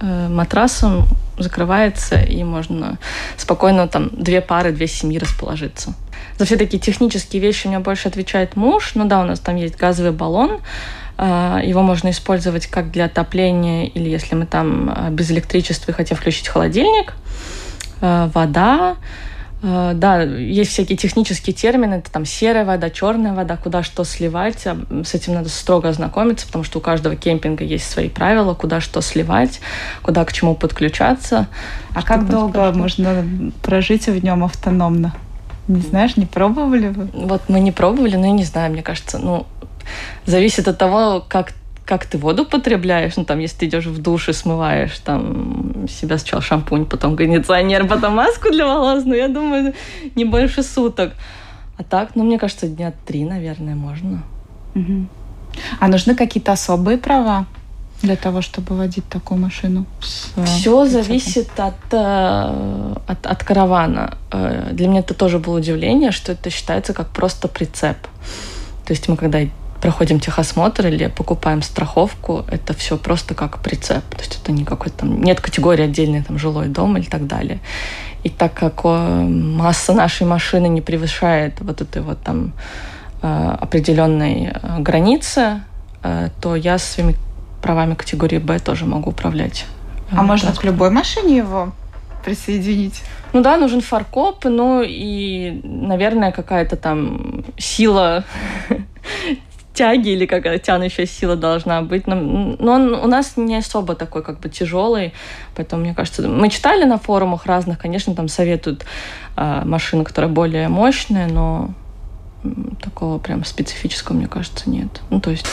э, 0.00 0.28
матрасом 0.28 1.06
закрывается, 1.38 2.16
и 2.16 2.42
можно 2.42 2.96
спокойно 3.36 3.88
там 3.88 4.08
две 4.10 4.40
пары, 4.40 4.72
две 4.72 4.86
семьи 4.86 5.18
расположиться. 5.18 5.92
За 6.38 6.46
все 6.46 6.56
такие 6.56 6.78
технические 6.78 7.42
вещи 7.42 7.66
у 7.66 7.70
меня 7.70 7.80
больше 7.80 8.08
отвечает 8.08 8.56
муж. 8.56 8.92
Ну 8.94 9.04
да, 9.04 9.20
у 9.20 9.24
нас 9.26 9.38
там 9.40 9.56
есть 9.56 9.76
газовый 9.76 10.12
баллон, 10.12 10.52
э, 10.52 10.60
его 11.22 11.82
можно 11.82 12.10
использовать 12.10 12.66
как 12.66 12.90
для 12.90 13.04
отопления, 13.04 13.86
или 13.86 14.08
если 14.08 14.34
мы 14.34 14.46
там 14.46 14.90
э, 14.90 15.10
без 15.10 15.30
электричества 15.30 15.92
и 15.92 15.94
хотим 15.94 16.16
включить 16.16 16.48
холодильник, 16.48 17.14
э, 18.00 18.30
вода, 18.34 18.96
да, 19.64 20.20
есть 20.22 20.72
всякие 20.72 20.98
технические 20.98 21.54
термины, 21.54 21.94
это 21.94 22.12
там 22.12 22.26
серая 22.26 22.66
вода, 22.66 22.90
черная 22.90 23.32
вода, 23.32 23.56
куда 23.56 23.82
что 23.82 24.04
сливать. 24.04 24.66
А, 24.66 24.76
с 25.04 25.14
этим 25.14 25.32
надо 25.32 25.48
строго 25.48 25.88
ознакомиться, 25.88 26.46
потому 26.46 26.64
что 26.64 26.80
у 26.80 26.82
каждого 26.82 27.16
кемпинга 27.16 27.64
есть 27.64 27.88
свои 27.88 28.10
правила, 28.10 28.52
куда 28.52 28.82
что 28.82 29.00
сливать, 29.00 29.60
куда 30.02 30.26
к 30.26 30.34
чему 30.34 30.54
подключаться. 30.54 31.48
А 31.94 32.02
как 32.02 32.28
долго 32.28 32.72
можно 32.72 33.24
прожить 33.62 34.06
в 34.06 34.22
нем 34.22 34.44
автономно? 34.44 35.14
Не 35.66 35.80
знаешь, 35.80 36.18
не 36.18 36.26
пробовали 36.26 36.88
вы? 36.88 37.08
Вот 37.14 37.44
мы 37.48 37.58
не 37.58 37.72
пробовали, 37.72 38.16
но 38.16 38.26
я 38.26 38.32
не 38.32 38.44
знаю, 38.44 38.70
мне 38.70 38.82
кажется, 38.82 39.18
ну, 39.18 39.46
зависит 40.26 40.68
от 40.68 40.78
того, 40.78 41.24
как 41.28 41.52
как 41.84 42.06
ты 42.06 42.16
воду 42.16 42.46
потребляешь, 42.46 43.16
ну, 43.16 43.24
там, 43.24 43.40
если 43.40 43.58
ты 43.58 43.66
идешь 43.66 43.86
в 43.86 44.00
душ 44.00 44.28
и 44.28 44.32
смываешь, 44.32 44.98
там, 45.04 45.86
себя 45.86 46.16
сначала 46.16 46.42
шампунь, 46.42 46.86
потом 46.86 47.14
кондиционер, 47.14 47.86
потом 47.86 48.14
маску 48.14 48.50
для 48.50 48.64
волос, 48.66 49.04
ну, 49.04 49.14
я 49.14 49.28
думаю, 49.28 49.74
не 50.14 50.24
больше 50.24 50.62
суток. 50.62 51.12
А 51.76 51.82
так, 51.82 52.14
ну, 52.14 52.24
мне 52.24 52.38
кажется, 52.38 52.68
дня 52.68 52.92
три, 53.04 53.24
наверное, 53.24 53.74
можно. 53.74 54.22
Угу. 54.74 55.06
А 55.80 55.88
нужны 55.88 56.14
какие-то 56.14 56.52
особые 56.52 56.98
права 56.98 57.46
для 58.02 58.16
того, 58.16 58.42
чтобы 58.42 58.76
водить 58.76 59.08
такую 59.08 59.40
машину? 59.40 59.86
Все 60.44 60.86
зависит 60.86 61.48
от, 61.58 61.74
э, 61.92 62.94
от, 63.06 63.26
от 63.26 63.44
каравана. 63.44 64.14
Э, 64.30 64.70
для 64.72 64.88
меня 64.88 65.00
это 65.00 65.14
тоже 65.14 65.38
было 65.38 65.58
удивление, 65.58 66.12
что 66.12 66.32
это 66.32 66.50
считается 66.50 66.92
как 66.92 67.08
просто 67.08 67.48
прицеп. 67.48 67.96
То 68.84 68.92
есть 68.92 69.08
мы 69.08 69.16
когда 69.16 69.40
проходим 69.84 70.18
техосмотр 70.18 70.86
или 70.86 71.08
покупаем 71.08 71.60
страховку, 71.60 72.46
это 72.50 72.72
все 72.72 72.96
просто 72.96 73.34
как 73.34 73.58
прицеп. 73.58 74.02
То 74.16 74.20
есть 74.20 74.40
это 74.42 74.50
не 74.50 74.64
какой-то 74.64 75.00
там, 75.00 75.22
нет 75.22 75.42
категории 75.42 75.84
отдельной, 75.84 76.22
там, 76.22 76.38
жилой 76.38 76.68
дом 76.68 76.96
или 76.96 77.04
так 77.04 77.26
далее. 77.26 77.58
И 78.22 78.30
так 78.30 78.54
как 78.54 78.84
масса 78.84 79.92
нашей 79.92 80.26
машины 80.26 80.68
не 80.68 80.80
превышает 80.80 81.60
вот 81.60 81.82
этой 81.82 82.00
вот 82.00 82.18
там 82.22 82.54
э, 83.20 83.56
определенной 83.60 84.52
э, 84.54 84.78
границы, 84.78 85.60
э, 86.02 86.30
то 86.40 86.56
я 86.56 86.78
своими 86.78 87.14
правами 87.60 87.92
категории 87.94 88.38
Б 88.38 88.60
тоже 88.60 88.86
могу 88.86 89.10
управлять. 89.10 89.66
А 90.10 90.22
можно 90.22 90.54
к 90.54 90.64
любой 90.64 90.88
машине 90.88 91.36
его 91.36 91.72
присоединить? 92.24 93.02
Ну 93.34 93.42
да, 93.42 93.58
нужен 93.58 93.82
фаркоп, 93.82 94.46
ну 94.46 94.82
и, 94.82 95.60
наверное, 95.62 96.32
какая-то 96.32 96.76
там 96.76 97.44
сила 97.58 98.24
тяги 99.74 100.10
или 100.10 100.26
какая 100.26 100.58
тянущая 100.58 101.06
сила 101.06 101.36
должна 101.36 101.82
быть. 101.82 102.06
Но, 102.06 102.14
но 102.14 102.72
он 102.72 102.94
у 102.94 103.06
нас 103.06 103.36
не 103.36 103.56
особо 103.56 103.94
такой 103.94 104.22
как 104.22 104.40
бы 104.40 104.48
тяжелый, 104.48 105.12
поэтому 105.54 105.82
мне 105.82 105.94
кажется, 105.94 106.26
мы 106.28 106.48
читали 106.48 106.84
на 106.84 106.98
форумах 106.98 107.46
разных, 107.46 107.78
конечно, 107.78 108.14
там 108.14 108.28
советуют 108.28 108.86
э, 109.36 109.62
машины, 109.64 110.04
которые 110.04 110.30
более 110.30 110.68
мощные, 110.68 111.26
но 111.26 111.70
такого 112.82 113.18
прям 113.18 113.44
специфического, 113.44 114.16
мне 114.16 114.26
кажется, 114.26 114.68
нет. 114.68 115.00
Ну, 115.10 115.20
то 115.20 115.30
есть 115.30 115.46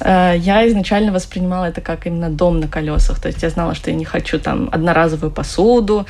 э, 0.00 0.34
я 0.38 0.66
изначально 0.68 1.12
воспринимала 1.12 1.66
это 1.66 1.80
как 1.80 2.06
именно 2.06 2.30
дом 2.30 2.60
на 2.60 2.68
колесах. 2.68 3.20
То 3.20 3.28
есть 3.28 3.42
я 3.42 3.50
знала, 3.50 3.74
что 3.74 3.90
я 3.90 3.96
не 3.96 4.04
хочу 4.04 4.38
там 4.38 4.68
одноразовую 4.72 5.30
посуду, 5.32 6.06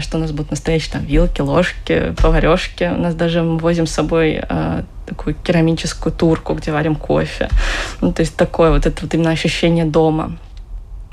что 0.00 0.18
у 0.18 0.20
нас 0.20 0.32
будут 0.32 0.50
настоящие 0.50 0.92
там 0.92 1.04
вилки, 1.04 1.40
ложки, 1.40 2.14
поварешки. 2.20 2.84
У 2.84 3.00
нас 3.00 3.14
даже 3.14 3.42
мы 3.42 3.58
возим 3.58 3.86
с 3.86 3.92
собой 3.92 4.40
э, 4.42 4.82
такую 5.06 5.34
керамическую 5.34 6.12
турку, 6.12 6.54
где 6.54 6.72
варим 6.72 6.96
кофе. 6.96 7.48
Ну, 8.00 8.12
то 8.12 8.20
есть 8.20 8.36
такое 8.36 8.70
вот 8.70 8.86
это 8.86 9.02
вот 9.02 9.14
именно 9.14 9.30
ощущение 9.30 9.84
дома. 9.84 10.36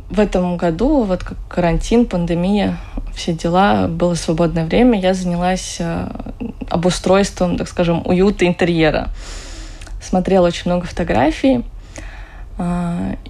В 0.09 0.19
этом 0.19 0.57
году, 0.57 1.03
вот 1.03 1.23
как 1.23 1.37
карантин, 1.47 2.05
пандемия, 2.05 2.77
все 3.13 3.33
дела, 3.33 3.87
было 3.87 4.15
свободное 4.15 4.65
время, 4.65 4.99
я 4.99 5.13
занялась 5.13 5.77
э, 5.79 6.07
обустройством, 6.69 7.57
так 7.57 7.67
скажем, 7.67 8.01
уюта 8.05 8.45
интерьера. 8.45 9.09
Смотрела 10.01 10.47
очень 10.47 10.69
много 10.71 10.85
фотографий, 10.85 11.63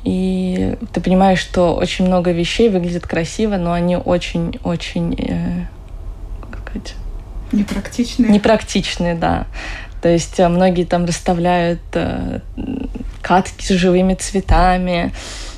и 0.04 0.78
ты 0.94 1.02
понимаешь, 1.02 1.40
что 1.40 1.76
очень 1.76 2.06
много 2.06 2.32
вещей 2.32 2.70
выглядят 2.70 3.08
красиво, 3.08 3.58
но 3.58 3.74
они 3.74 3.98
очень-очень, 3.98 5.16
э, 5.16 5.66
как 6.52 6.62
сказать, 6.62 6.94
непрактичные. 7.52 8.32
Непрактичные, 8.32 9.16
да. 9.16 9.48
То 10.02 10.10
есть 10.10 10.40
э, 10.40 10.48
многие 10.48 10.84
там 10.84 11.06
расставляют 11.06 11.82
э, 11.94 12.42
катки 13.22 13.66
с 13.66 13.70
живыми 13.70 14.14
цветами, 14.14 15.12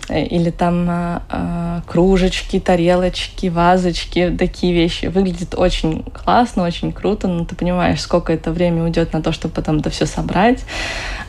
или 0.10 0.52
там 0.52 0.88
э, 0.90 1.82
кружечки, 1.86 2.60
тарелочки, 2.60 3.48
вазочки, 3.48 4.36
такие 4.38 4.74
вещи. 4.74 5.08
Выглядит 5.08 5.54
очень 5.56 6.04
классно, 6.04 6.64
очень 6.64 6.94
круто, 6.94 7.28
но 7.28 7.46
ты 7.46 7.56
понимаешь, 7.56 8.02
сколько 8.02 8.32
это 8.32 8.52
время 8.52 8.84
уйдет 8.84 9.14
на 9.14 9.22
то, 9.22 9.32
чтобы 9.32 9.54
потом 9.54 9.80
это 9.80 9.90
все 9.90 10.06
собрать, 10.06 10.64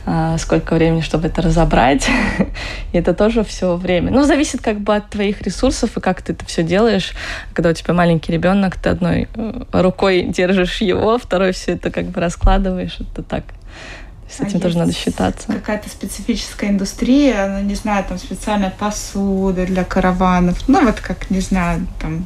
э, 0.05 0.35
сколько 0.39 0.75
времени, 0.75 1.01
чтобы 1.01 1.27
это 1.27 1.41
разобрать. 1.41 2.07
и 2.93 2.97
это 2.97 3.13
тоже 3.13 3.43
все 3.43 3.75
время. 3.75 4.11
Ну, 4.11 4.23
зависит 4.23 4.61
как 4.61 4.79
бы 4.79 4.95
от 4.95 5.09
твоих 5.09 5.41
ресурсов 5.41 5.97
и 5.97 5.99
как 5.99 6.21
ты 6.21 6.33
это 6.33 6.45
все 6.45 6.63
делаешь. 6.63 7.13
Когда 7.53 7.71
у 7.71 7.73
тебя 7.73 7.93
маленький 7.93 8.31
ребенок, 8.31 8.77
ты 8.77 8.89
одной 8.89 9.27
рукой 9.73 10.23
держишь 10.23 10.81
его, 10.81 11.17
второй 11.17 11.51
все 11.51 11.73
это 11.73 11.91
как 11.91 12.05
бы 12.05 12.21
раскладываешь 12.21 12.97
это 12.99 13.23
так. 13.23 13.43
С 14.29 14.41
этим 14.41 14.57
а 14.57 14.61
тоже 14.61 14.77
надо 14.77 14.93
считаться. 14.93 15.47
Какая-то 15.47 15.89
специфическая 15.89 16.69
индустрия, 16.69 17.47
ну, 17.47 17.61
не 17.61 17.75
знаю, 17.75 18.05
там 18.07 18.17
специальная 18.17 18.69
посуда 18.69 19.65
для 19.65 19.83
караванов. 19.83 20.67
Ну, 20.67 20.85
вот 20.85 20.99
как, 20.99 21.29
не 21.31 21.39
знаю, 21.39 21.87
там 21.99 22.25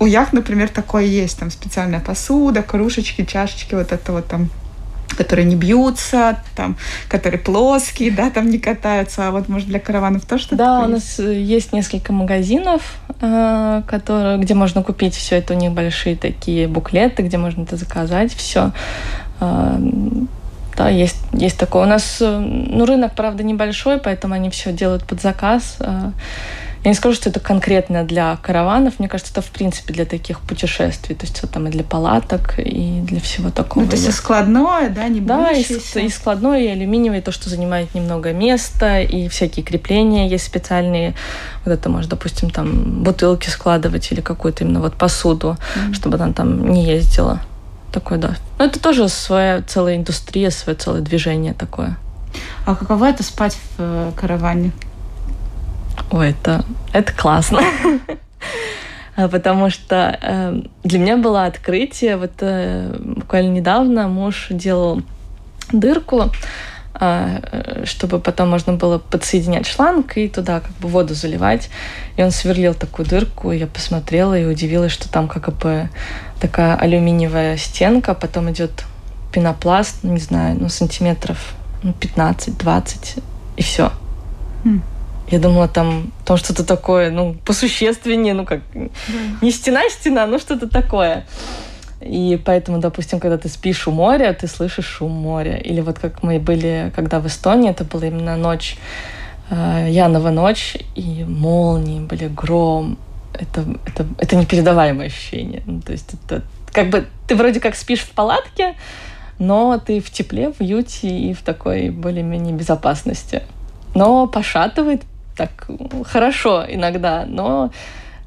у 0.00 0.06
яхт, 0.06 0.32
например, 0.32 0.68
такое 0.68 1.04
есть, 1.04 1.38
там 1.38 1.50
специальная 1.50 2.00
посуда, 2.00 2.62
кружечки, 2.62 3.24
чашечки, 3.24 3.74
вот 3.74 3.92
это 3.92 4.12
вот 4.12 4.26
там 4.26 4.50
которые 5.16 5.44
не 5.46 5.54
бьются, 5.54 6.38
там, 6.56 6.76
которые 7.08 7.40
плоские, 7.40 8.10
да, 8.10 8.30
там 8.30 8.50
не 8.50 8.58
катаются, 8.58 9.28
а 9.28 9.30
вот, 9.30 9.48
может, 9.48 9.68
для 9.68 9.78
караванов 9.78 10.24
тоже 10.24 10.42
что-то 10.42 10.56
Да, 10.56 10.80
у 10.80 10.88
нас 10.88 11.20
есть? 11.20 11.50
есть 11.50 11.72
несколько 11.72 12.12
магазинов, 12.12 12.82
э, 13.20 13.82
которые, 13.86 14.38
где 14.38 14.54
можно 14.54 14.82
купить 14.82 15.14
все 15.14 15.36
это, 15.36 15.54
у 15.54 15.56
них 15.56 15.70
большие 15.70 16.16
такие 16.16 16.66
буклеты, 16.66 17.22
где 17.22 17.38
можно 17.38 17.62
это 17.62 17.76
заказать, 17.76 18.34
все. 18.34 18.72
Да, 20.76 20.88
есть, 20.88 21.16
есть 21.32 21.58
такое. 21.58 21.84
У 21.84 21.86
нас, 21.86 22.18
э, 22.20 22.38
ну, 22.38 22.84
рынок, 22.84 23.14
правда, 23.14 23.42
небольшой, 23.42 23.98
поэтому 23.98 24.34
они 24.34 24.50
все 24.50 24.72
делают 24.72 25.04
под 25.04 25.20
заказ. 25.20 25.76
А, 25.80 26.12
я 26.84 26.90
не 26.90 26.94
скажу, 26.94 27.14
что 27.14 27.30
это 27.30 27.40
конкретно 27.40 28.04
для 28.04 28.36
караванов. 28.36 28.98
Мне 28.98 29.08
кажется, 29.08 29.32
это 29.32 29.40
в 29.40 29.50
принципе 29.50 29.94
для 29.94 30.04
таких 30.04 30.40
путешествий. 30.40 31.14
То 31.14 31.24
есть 31.24 31.38
это 31.38 31.46
там 31.46 31.66
и 31.66 31.70
для 31.70 31.82
палаток, 31.82 32.58
и 32.58 33.00
для 33.00 33.20
всего 33.20 33.50
такого. 33.50 33.84
Ну, 33.84 33.88
то 33.88 33.96
есть 33.96 34.06
и 34.06 34.12
складное, 34.12 34.90
да, 34.90 35.08
не 35.08 35.20
Да, 35.20 35.50
и, 35.52 35.62
и 35.62 36.08
складное, 36.10 36.60
и 36.60 36.66
алюминиевое, 36.66 37.22
то, 37.22 37.32
что 37.32 37.48
занимает 37.48 37.94
немного 37.94 38.32
места, 38.32 39.00
и 39.00 39.28
всякие 39.28 39.64
крепления 39.64 40.28
есть 40.28 40.44
специальные. 40.44 41.14
Вот 41.64 41.72
это 41.72 41.88
может, 41.88 42.10
допустим, 42.10 42.50
там 42.50 43.02
бутылки 43.02 43.48
складывать 43.48 44.12
или 44.12 44.20
какую-то 44.20 44.64
именно 44.64 44.80
вот 44.80 44.94
посуду, 44.94 45.56
mm-hmm. 45.56 45.94
чтобы 45.94 46.16
она 46.16 46.34
там 46.34 46.68
не 46.68 46.84
ездила 46.84 47.40
такое, 47.94 48.18
да. 48.18 48.34
Но 48.58 48.64
это 48.64 48.80
тоже 48.80 49.08
своя 49.08 49.62
целая 49.62 49.96
индустрия, 49.96 50.50
свое 50.50 50.76
целое 50.76 51.00
движение 51.00 51.54
такое. 51.54 51.96
А 52.66 52.74
каково 52.74 53.08
это 53.08 53.22
спать 53.22 53.54
в 53.54 53.74
э, 53.78 54.12
караване? 54.16 54.72
Ой, 56.10 56.30
это, 56.30 56.64
это 56.92 57.12
классно. 57.12 57.60
А 59.16 59.28
потому 59.28 59.70
что 59.70 60.18
э, 60.20 60.60
для 60.82 60.98
меня 60.98 61.16
было 61.16 61.44
открытие. 61.46 62.16
Вот 62.16 62.32
э, 62.40 62.96
буквально 62.98 63.52
недавно 63.52 64.08
муж 64.08 64.48
делал 64.50 65.02
дырку, 65.70 66.32
чтобы 67.84 68.20
потом 68.20 68.50
можно 68.50 68.74
было 68.74 68.98
подсоединять 68.98 69.66
шланг 69.66 70.16
и 70.16 70.28
туда 70.28 70.60
как 70.60 70.70
бы 70.78 70.88
воду 70.88 71.14
заливать. 71.14 71.68
И 72.16 72.22
он 72.22 72.30
сверлил 72.30 72.74
такую 72.74 73.06
дырку, 73.06 73.50
и 73.52 73.58
я 73.58 73.66
посмотрела 73.66 74.38
и 74.38 74.44
удивилась, 74.44 74.92
что 74.92 75.08
там 75.08 75.28
как 75.28 75.52
бы 75.58 75.88
такая 76.40 76.76
алюминиевая 76.76 77.56
стенка, 77.56 78.14
потом 78.14 78.50
идет 78.50 78.84
пенопласт, 79.32 80.04
не 80.04 80.18
знаю, 80.18 80.56
ну, 80.60 80.68
сантиметров 80.68 81.54
ну, 81.82 81.92
15-20, 82.00 83.22
и 83.56 83.62
все. 83.62 83.90
Mm. 84.64 84.80
Я 85.28 85.38
думала, 85.38 85.68
там, 85.68 86.12
там 86.24 86.36
что-то 86.36 86.64
такое, 86.64 87.10
ну, 87.10 87.34
посущественнее, 87.44 88.34
ну, 88.34 88.44
как, 88.44 88.60
да. 88.74 88.88
не 89.40 89.50
стена-стена, 89.50 90.26
ну, 90.26 90.38
что-то 90.38 90.68
такое. 90.68 91.26
И 92.04 92.40
поэтому, 92.44 92.78
допустим, 92.78 93.18
когда 93.18 93.38
ты 93.38 93.48
спишь 93.48 93.88
у 93.88 93.90
моря, 93.90 94.36
ты 94.38 94.46
слышишь 94.46 94.86
шум 94.86 95.12
моря. 95.12 95.56
Или 95.56 95.80
вот 95.80 95.98
как 95.98 96.22
мы 96.22 96.38
были, 96.38 96.92
когда 96.94 97.18
в 97.20 97.26
Эстонии, 97.26 97.70
это 97.70 97.84
была 97.84 98.06
именно 98.06 98.36
ночь, 98.36 98.76
э, 99.50 99.88
Янова 99.90 100.30
ночь, 100.30 100.76
и 100.94 101.24
молнии 101.24 102.00
были, 102.00 102.28
гром, 102.28 102.98
это, 103.32 103.64
это, 103.86 104.06
это 104.18 104.36
непередаваемое 104.36 105.06
ощущение. 105.06 105.62
Ну, 105.66 105.80
то 105.80 105.92
есть 105.92 106.14
это 106.14 106.42
как 106.72 106.90
бы 106.90 107.06
ты 107.26 107.36
вроде 107.36 107.60
как 107.60 107.74
спишь 107.74 108.00
в 108.00 108.10
палатке, 108.10 108.74
но 109.38 109.78
ты 109.78 110.00
в 110.00 110.10
тепле, 110.10 110.52
в 110.52 110.60
уюте 110.60 111.08
и 111.08 111.32
в 111.32 111.42
такой 111.42 111.90
более-менее 111.90 112.54
безопасности. 112.54 113.42
Но 113.94 114.26
пошатывает 114.26 115.02
так 115.36 115.68
хорошо 116.04 116.64
иногда, 116.68 117.24
но 117.26 117.70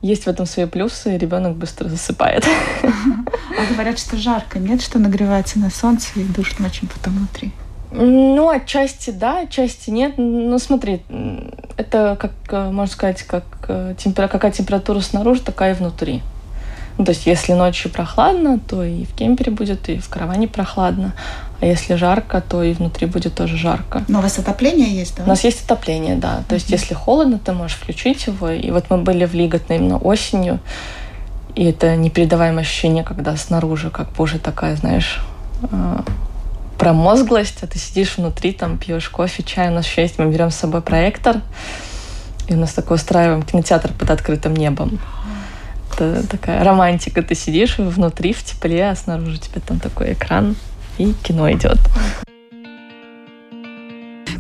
есть 0.02 0.24
в 0.24 0.28
этом 0.28 0.46
свои 0.46 0.66
плюсы, 0.66 1.16
и 1.16 1.18
ребенок 1.18 1.56
быстро 1.56 1.90
засыпает. 1.90 2.46
А 2.84 3.74
говорят, 3.74 3.98
что 4.00 4.18
жарко, 4.18 4.60
нет, 4.60 4.82
что 4.82 5.00
нагревается 5.00 5.60
на 5.60 5.70
солнце 5.70 6.20
и 6.20 6.24
душно 6.24 6.68
очень 6.68 6.88
потом 6.88 7.14
внутри. 7.18 7.52
Ну, 7.92 8.50
отчасти 8.50 9.12
да, 9.12 9.42
отчасти 9.42 9.90
нет. 9.90 10.14
Ну, 10.18 10.60
смотри, 10.60 11.02
это, 11.78 12.18
как 12.20 12.32
э, 12.50 12.70
можно 12.70 12.94
сказать, 12.94 13.24
как 13.24 13.44
э, 13.70 13.96
темпера, 13.98 14.28
какая 14.28 14.52
температура 14.52 15.00
снаружи, 15.00 15.42
такая 15.42 15.74
и 15.74 15.76
внутри. 15.76 16.22
Ну, 16.98 17.06
то 17.06 17.12
есть, 17.12 17.26
если 17.26 17.54
ночью 17.54 17.92
прохладно, 17.92 18.60
то 18.60 18.84
и 18.84 19.06
в 19.06 19.14
кемпере 19.16 19.52
будет, 19.52 19.88
и 19.88 20.00
в 20.00 20.10
караване 20.10 20.48
прохладно. 20.48 21.14
А 21.60 21.66
если 21.66 21.96
жарко, 21.96 22.42
то 22.42 22.62
и 22.62 22.74
внутри 22.74 23.08
будет 23.08 23.34
тоже 23.34 23.58
жарко. 23.58 24.04
Но 24.08 24.20
у 24.20 24.22
вас 24.22 24.38
отопление 24.38 24.90
есть, 24.96 25.18
да? 25.18 25.24
У 25.24 25.28
нас 25.28 25.44
есть 25.44 25.66
отопление, 25.66 26.16
да. 26.16 26.44
То 26.48 26.56
есть, 26.56 26.70
если 26.70 26.94
холодно, 26.94 27.40
ты 27.40 27.52
можешь 27.52 27.78
включить 27.78 28.28
его. 28.28 28.50
И 28.50 28.70
вот 28.70 28.86
мы 28.90 28.98
были 28.98 29.26
в 29.26 29.34
Лиготно 29.34 29.74
именно 29.74 29.98
осенью. 29.98 30.60
И 31.56 31.66
это 31.66 31.96
непередаваемое 31.96 32.62
ощущение, 32.62 33.04
когда 33.04 33.36
снаружи 33.36 33.90
как 33.90 34.12
бы 34.12 34.24
уже 34.24 34.38
такая, 34.38 34.76
знаешь, 34.76 35.20
э, 35.64 36.02
промозглость, 36.78 37.64
а 37.64 37.68
ты 37.68 37.80
сидишь 37.80 38.18
внутри, 38.18 38.54
там 38.54 38.78
пьешь 38.78 39.10
кофе, 39.10 39.42
чай. 39.42 39.70
У 39.70 39.72
нас 39.72 39.88
еще 39.88 40.04
есть, 40.04 40.20
мы 40.20 40.32
берем 40.32 40.52
с 40.52 40.56
собой 40.56 40.82
проектор, 40.82 41.42
и 42.48 42.54
у 42.54 42.58
нас 42.58 42.74
такой 42.74 42.98
устраиваем 42.98 43.42
кинотеатр 43.42 43.92
под 43.94 44.12
открытым 44.12 44.56
небом. 44.56 45.00
Это 45.94 46.28
такая 46.28 46.64
романтика. 46.64 47.24
Ты 47.24 47.34
сидишь 47.34 47.80
внутри 47.80 48.34
в 48.34 48.44
тепле, 48.44 48.92
а 48.92 48.96
снаружи 48.96 49.38
у 49.38 49.38
тебя 49.38 49.60
там 49.66 49.80
такой 49.80 50.14
экран, 50.14 50.56
и 50.98 51.14
кино 51.24 51.52
идет. 51.52 51.78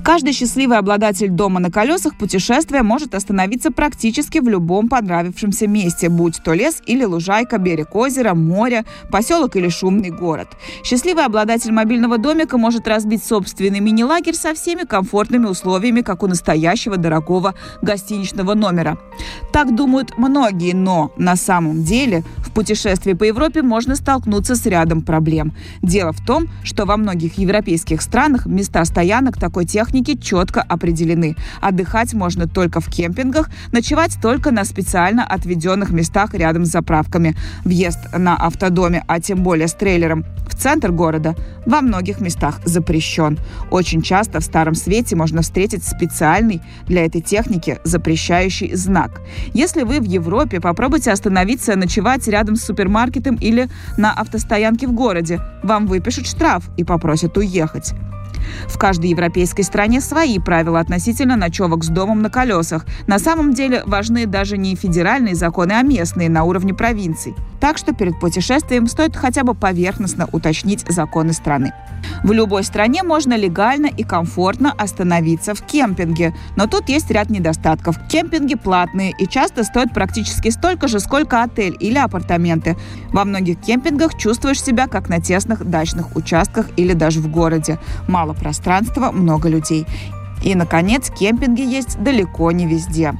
Каждый 0.07 0.31
счастливый 0.31 0.77
обладатель 0.77 1.29
дома 1.29 1.59
на 1.59 1.69
колесах 1.69 2.17
путешествия 2.17 2.81
может 2.81 3.13
остановиться 3.13 3.71
практически 3.71 4.39
в 4.39 4.47
любом 4.47 4.87
понравившемся 4.87 5.67
месте, 5.67 6.07
будь 6.07 6.41
то 6.41 6.53
лес 6.53 6.81
или 6.85 7.03
лужайка, 7.03 7.57
берег 7.57 7.93
озера, 7.93 8.33
море, 8.33 8.85
поселок 9.11 9.57
или 9.57 9.67
шумный 9.67 10.09
город. 10.09 10.47
Счастливый 10.85 11.25
обладатель 11.25 11.73
мобильного 11.73 12.17
домика 12.17 12.57
может 12.57 12.87
разбить 12.87 13.21
собственный 13.21 13.81
мини-лагерь 13.81 14.35
со 14.35 14.53
всеми 14.53 14.85
комфортными 14.85 15.47
условиями, 15.47 15.99
как 15.99 16.23
у 16.23 16.27
настоящего 16.27 16.95
дорогого 16.95 17.53
гостиничного 17.81 18.53
номера. 18.53 18.97
Так 19.51 19.75
думают 19.75 20.17
многие, 20.17 20.71
но 20.71 21.11
на 21.17 21.35
самом 21.35 21.83
деле 21.83 22.23
в 22.37 22.53
путешествии 22.53 23.11
по 23.11 23.25
Европе 23.25 23.61
можно 23.61 23.97
столкнуться 23.97 24.55
с 24.55 24.65
рядом 24.67 25.01
проблем. 25.01 25.51
Дело 25.81 26.13
в 26.13 26.25
том, 26.25 26.47
что 26.63 26.85
во 26.85 26.95
многих 26.95 27.37
европейских 27.37 28.01
странах 28.01 28.45
места 28.45 28.85
стоянок 28.85 29.37
такой 29.37 29.65
техники 29.65 29.96
техники 29.97 30.21
четко 30.21 30.61
определены. 30.61 31.35
Отдыхать 31.61 32.13
можно 32.13 32.47
только 32.47 32.79
в 32.79 32.87
кемпингах, 32.87 33.49
ночевать 33.71 34.17
только 34.21 34.51
на 34.51 34.63
специально 34.63 35.25
отведенных 35.25 35.89
местах 35.89 36.33
рядом 36.33 36.65
с 36.65 36.69
заправками. 36.69 37.35
Въезд 37.63 37.99
на 38.15 38.35
автодоме, 38.35 39.03
а 39.07 39.19
тем 39.19 39.43
более 39.43 39.67
с 39.67 39.73
трейлером, 39.73 40.23
в 40.47 40.55
центр 40.55 40.91
города 40.91 41.35
во 41.65 41.81
многих 41.81 42.21
местах 42.21 42.59
запрещен. 42.65 43.37
Очень 43.71 44.01
часто 44.01 44.39
в 44.39 44.43
Старом 44.43 44.75
Свете 44.75 45.15
можно 45.15 45.41
встретить 45.41 45.83
специальный 45.83 46.61
для 46.87 47.05
этой 47.05 47.21
техники 47.21 47.79
запрещающий 47.83 48.75
знак. 48.75 49.21
Если 49.53 49.83
вы 49.83 49.99
в 49.99 50.05
Европе, 50.05 50.59
попробуйте 50.59 51.11
остановиться 51.11 51.75
ночевать 51.75 52.27
рядом 52.27 52.55
с 52.55 52.63
супермаркетом 52.63 53.35
или 53.35 53.67
на 53.97 54.13
автостоянке 54.13 54.87
в 54.87 54.93
городе. 54.93 55.39
Вам 55.63 55.87
выпишут 55.87 56.27
штраф 56.27 56.69
и 56.77 56.83
попросят 56.83 57.37
уехать. 57.37 57.93
В 58.67 58.77
каждой 58.77 59.09
европейской 59.09 59.63
стране 59.63 60.01
свои 60.01 60.39
правила 60.39 60.79
относительно 60.79 61.35
ночевок 61.35 61.83
с 61.83 61.87
домом 61.87 62.21
на 62.21 62.29
колесах. 62.29 62.85
На 63.07 63.19
самом 63.19 63.53
деле 63.53 63.83
важны 63.85 64.25
даже 64.25 64.57
не 64.57 64.75
федеральные 64.75 65.35
законы, 65.35 65.73
а 65.73 65.81
местные 65.81 66.29
на 66.29 66.43
уровне 66.43 66.73
провинций. 66.73 67.35
Так 67.59 67.77
что 67.77 67.93
перед 67.93 68.19
путешествием 68.19 68.87
стоит 68.87 69.15
хотя 69.15 69.43
бы 69.43 69.55
поверхностно 69.55 70.27
уточнить 70.31 70.85
законы 70.87 71.33
страны. 71.33 71.73
В 72.23 72.31
любой 72.31 72.63
стране 72.63 73.03
можно 73.03 73.35
легально 73.35 73.87
и 73.87 74.03
комфортно 74.03 74.71
остановиться 74.77 75.55
в 75.55 75.61
кемпинге, 75.61 76.35
но 76.55 76.67
тут 76.67 76.89
есть 76.89 77.09
ряд 77.11 77.29
недостатков. 77.29 77.97
Кемпинги 78.09 78.55
платные 78.55 79.13
и 79.17 79.27
часто 79.27 79.63
стоят 79.63 79.93
практически 79.93 80.49
столько 80.49 80.87
же, 80.87 80.99
сколько 80.99 81.43
отель 81.43 81.75
или 81.79 81.97
апартаменты. 81.97 82.75
Во 83.11 83.25
многих 83.25 83.59
кемпингах 83.59 84.17
чувствуешь 84.17 84.61
себя 84.61 84.87
как 84.87 85.09
на 85.09 85.19
тесных 85.19 85.65
дачных 85.65 86.15
участках 86.15 86.67
или 86.77 86.93
даже 86.93 87.19
в 87.19 87.29
городе. 87.29 87.79
Мало 88.27 88.37
пространства, 88.37 89.11
много 89.11 89.47
людей. 89.47 89.85
И, 90.43 90.53
наконец, 90.53 91.09
кемпинги 91.09 91.61
есть 91.61 91.97
далеко 92.03 92.51
не 92.51 92.65
везде. 92.65 93.13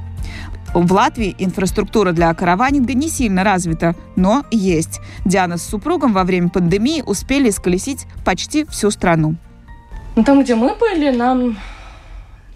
В 0.74 0.92
Латвии 0.92 1.34
инфраструктура 1.38 2.12
для 2.12 2.34
караванинга 2.34 2.92
не 2.92 3.08
сильно 3.08 3.42
развита, 3.42 3.94
но 4.16 4.44
есть. 4.50 5.00
Диана 5.24 5.56
с 5.56 5.62
супругом 5.62 6.12
во 6.12 6.24
время 6.24 6.50
пандемии 6.50 7.02
успели 7.06 7.48
исколесить 7.48 8.04
почти 8.22 8.66
всю 8.66 8.90
страну. 8.90 9.36
Ну, 10.14 10.24
там, 10.24 10.42
где 10.42 10.54
мы 10.54 10.74
были, 10.74 11.10
нам 11.10 11.56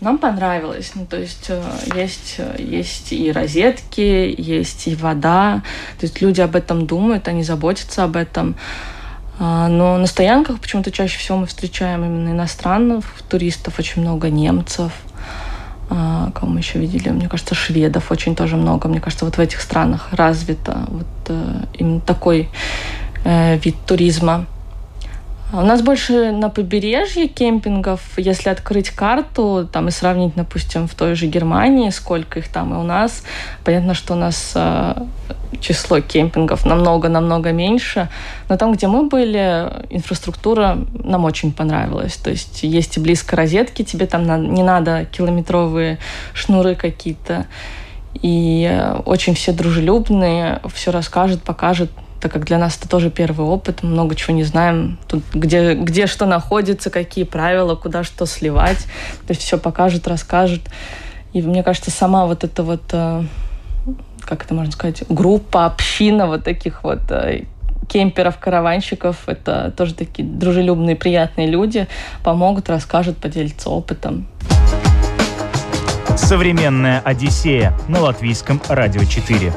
нам 0.00 0.18
понравилось. 0.18 0.92
Ну, 0.94 1.06
то 1.06 1.16
есть 1.16 1.46
э, 1.48 1.62
есть, 1.94 2.38
есть 2.58 3.12
и 3.12 3.32
розетки, 3.32 4.34
есть 4.36 4.88
и 4.88 4.94
вода. 4.94 5.62
То 5.98 6.04
есть 6.04 6.20
люди 6.20 6.42
об 6.42 6.54
этом 6.54 6.86
думают, 6.86 7.28
они 7.28 7.44
заботятся 7.44 8.04
об 8.04 8.16
этом. 8.16 8.56
А, 9.38 9.68
но 9.68 9.98
на 9.98 10.06
стоянках 10.06 10.60
почему-то 10.60 10.90
чаще 10.90 11.18
всего 11.18 11.38
мы 11.38 11.46
встречаем 11.46 12.04
именно 12.04 12.30
иностранных 12.30 13.04
туристов, 13.28 13.78
очень 13.78 14.02
много 14.02 14.30
немцев. 14.30 14.92
А, 15.90 16.30
кого 16.34 16.52
мы 16.52 16.60
еще 16.60 16.78
видели? 16.78 17.10
Мне 17.10 17.28
кажется, 17.28 17.54
шведов 17.54 18.10
очень 18.10 18.34
тоже 18.34 18.56
много. 18.56 18.88
Мне 18.88 19.00
кажется, 19.00 19.24
вот 19.24 19.36
в 19.36 19.40
этих 19.40 19.60
странах 19.60 20.08
развито 20.12 20.84
вот 20.88 21.06
э, 21.28 21.64
именно 21.74 22.00
такой 22.00 22.48
э, 23.24 23.58
вид 23.58 23.76
туризма. 23.86 24.46
А 25.52 25.60
у 25.60 25.66
нас 25.66 25.82
больше 25.82 26.32
на 26.32 26.48
побережье 26.48 27.28
кемпингов, 27.28 28.00
если 28.16 28.48
открыть 28.48 28.88
карту 28.88 29.68
там 29.70 29.88
и 29.88 29.90
сравнить, 29.90 30.32
допустим, 30.34 30.88
в 30.88 30.94
той 30.94 31.14
же 31.14 31.26
Германии, 31.26 31.90
сколько 31.90 32.38
их 32.38 32.48
там 32.48 32.72
и 32.72 32.78
у 32.78 32.82
нас, 32.82 33.22
понятно, 33.62 33.92
что 33.92 34.14
у 34.14 34.16
нас 34.16 34.52
э, 34.54 34.94
число 35.60 36.00
кемпингов 36.00 36.64
намного-намного 36.64 37.52
меньше, 37.52 38.08
но 38.48 38.56
там, 38.56 38.72
где 38.72 38.86
мы 38.86 39.10
были, 39.10 39.70
инфраструктура 39.90 40.78
нам 40.94 41.26
очень 41.26 41.52
понравилась. 41.52 42.16
То 42.16 42.30
есть 42.30 42.62
есть 42.62 42.96
и 42.96 43.00
близко 43.00 43.36
розетки, 43.36 43.82
тебе 43.82 44.06
там 44.06 44.54
не 44.54 44.62
надо 44.62 45.04
километровые 45.04 45.98
шнуры 46.32 46.76
какие-то, 46.76 47.44
и 48.14 48.66
э, 48.70 49.02
очень 49.04 49.34
все 49.34 49.52
дружелюбные, 49.52 50.62
все 50.72 50.92
расскажут, 50.92 51.42
покажут 51.42 51.90
так 52.22 52.32
как 52.32 52.44
для 52.44 52.56
нас 52.56 52.78
это 52.78 52.88
тоже 52.88 53.11
первый 53.11 53.44
опыт, 53.44 53.82
много 53.82 54.14
чего 54.14 54.32
не 54.32 54.44
знаем, 54.44 54.96
тут 55.08 55.24
где, 55.35 55.74
где 55.74 56.06
что 56.06 56.24
находится, 56.24 56.88
какие 56.88 57.24
правила, 57.24 57.74
куда 57.74 58.04
что 58.04 58.26
сливать, 58.26 58.78
то 59.26 59.30
есть 59.30 59.42
все 59.42 59.58
покажут, 59.58 60.06
расскажут. 60.06 60.61
И 61.32 61.42
мне 61.42 61.64
кажется, 61.64 61.90
сама 61.90 62.26
вот 62.26 62.44
эта 62.44 62.62
вот, 62.62 62.82
э, 62.92 63.24
как 64.20 64.44
это 64.44 64.54
можно 64.54 64.70
сказать, 64.70 65.02
группа, 65.08 65.66
община 65.66 66.28
вот 66.28 66.44
таких 66.44 66.85
вот 66.85 67.00
э, 67.11 67.42
кемперов, 67.88 68.38
караванщиков, 68.38 69.28
это 69.28 69.74
тоже 69.76 69.92
такие 69.92 70.26
дружелюбные, 70.26 70.94
приятные 70.94 71.48
люди, 71.48 71.88
помогут, 72.22 72.68
расскажут, 72.68 73.16
поделятся 73.16 73.68
опытом. 73.68 74.28
Современная 76.16 77.00
Одиссея 77.00 77.76
на 77.88 78.00
латвийском 78.00 78.61
радио 78.68 79.02
4. 79.02 79.52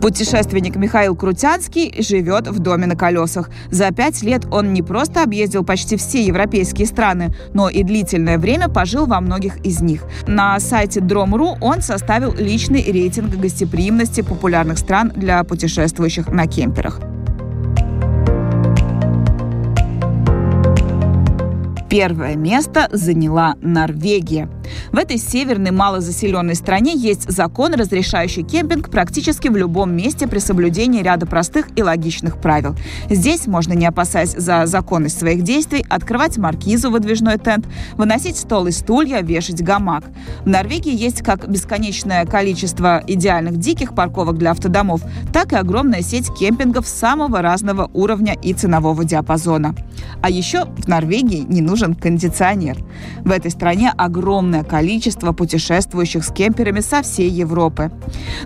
Путешественник 0.00 0.76
Михаил 0.76 1.14
Крутянский 1.14 2.02
живет 2.02 2.48
в 2.48 2.58
доме 2.58 2.86
на 2.86 2.96
колесах. 2.96 3.50
За 3.70 3.90
пять 3.92 4.22
лет 4.22 4.46
он 4.50 4.72
не 4.72 4.82
просто 4.82 5.22
объездил 5.22 5.62
почти 5.62 5.96
все 5.96 6.24
европейские 6.24 6.86
страны, 6.86 7.34
но 7.52 7.68
и 7.68 7.82
длительное 7.82 8.38
время 8.38 8.68
пожил 8.68 9.06
во 9.06 9.20
многих 9.20 9.58
из 9.58 9.80
них. 9.82 10.04
На 10.26 10.58
сайте 10.58 11.00
Drom.ru 11.00 11.58
он 11.60 11.82
составил 11.82 12.34
личный 12.34 12.82
рейтинг 12.82 13.36
гостеприимности 13.36 14.22
популярных 14.22 14.78
стран 14.78 15.12
для 15.14 15.44
путешествующих 15.44 16.28
на 16.28 16.46
кемперах. 16.46 17.00
Первое 21.90 22.36
место 22.36 22.88
заняла 22.92 23.56
Норвегия. 23.60 24.48
В 24.92 24.96
этой 24.96 25.18
северной 25.18 25.72
малозаселенной 25.72 26.54
стране 26.54 26.92
есть 26.94 27.28
закон, 27.28 27.74
разрешающий 27.74 28.44
кемпинг 28.44 28.90
практически 28.90 29.48
в 29.48 29.56
любом 29.56 29.96
месте 29.96 30.28
при 30.28 30.38
соблюдении 30.38 31.02
ряда 31.02 31.26
простых 31.26 31.66
и 31.74 31.82
логичных 31.82 32.40
правил. 32.40 32.76
Здесь 33.08 33.48
можно, 33.48 33.72
не 33.72 33.86
опасаясь 33.86 34.36
за 34.36 34.66
законность 34.66 35.18
своих 35.18 35.42
действий, 35.42 35.84
открывать 35.88 36.38
маркизу, 36.38 36.92
выдвижной 36.92 37.38
тент, 37.38 37.66
выносить 37.96 38.36
стол 38.36 38.68
и 38.68 38.70
стулья, 38.70 39.20
вешать 39.20 39.60
гамак. 39.60 40.04
В 40.44 40.46
Норвегии 40.46 40.94
есть 40.94 41.22
как 41.22 41.48
бесконечное 41.48 42.24
количество 42.24 43.02
идеальных 43.04 43.56
диких 43.56 43.96
парковок 43.96 44.38
для 44.38 44.52
автодомов, 44.52 45.02
так 45.32 45.52
и 45.52 45.56
огромная 45.56 46.02
сеть 46.02 46.32
кемпингов 46.38 46.86
самого 46.86 47.42
разного 47.42 47.90
уровня 47.92 48.36
и 48.40 48.54
ценового 48.54 49.04
диапазона. 49.04 49.74
А 50.22 50.30
еще 50.30 50.64
в 50.64 50.88
Норвегии 50.88 51.44
не 51.48 51.60
нужен 51.60 51.94
кондиционер. 51.94 52.78
В 53.24 53.30
этой 53.30 53.50
стране 53.50 53.92
огромное 53.96 54.64
количество 54.64 55.32
путешествующих 55.32 56.24
с 56.24 56.32
кемперами 56.32 56.80
со 56.80 57.02
всей 57.02 57.30
Европы. 57.30 57.90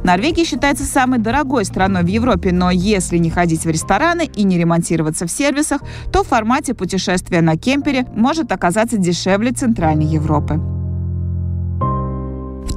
Норвегия 0.03 0.45
считается 0.45 0.85
самой 0.85 1.19
дорогой 1.19 1.65
страной 1.65 2.03
в 2.03 2.07
Европе, 2.07 2.53
но 2.53 2.71
если 2.71 3.19
не 3.19 3.31
ходить 3.31 3.65
в 3.65 3.71
рестораны 3.71 4.25
и 4.25 4.45
не 4.45 4.59
ремонтироваться 4.59 5.27
в 5.27 5.31
сервисах, 5.31 5.83
то 6.13 6.23
в 6.23 6.29
формате 6.29 6.75
путешествия 6.75 7.41
на 7.41 7.57
кемпере 7.57 8.07
может 8.15 8.53
оказаться 8.53 8.97
дешевле 8.97 9.53
Центральной 9.53 10.07
Европы. 10.07 10.61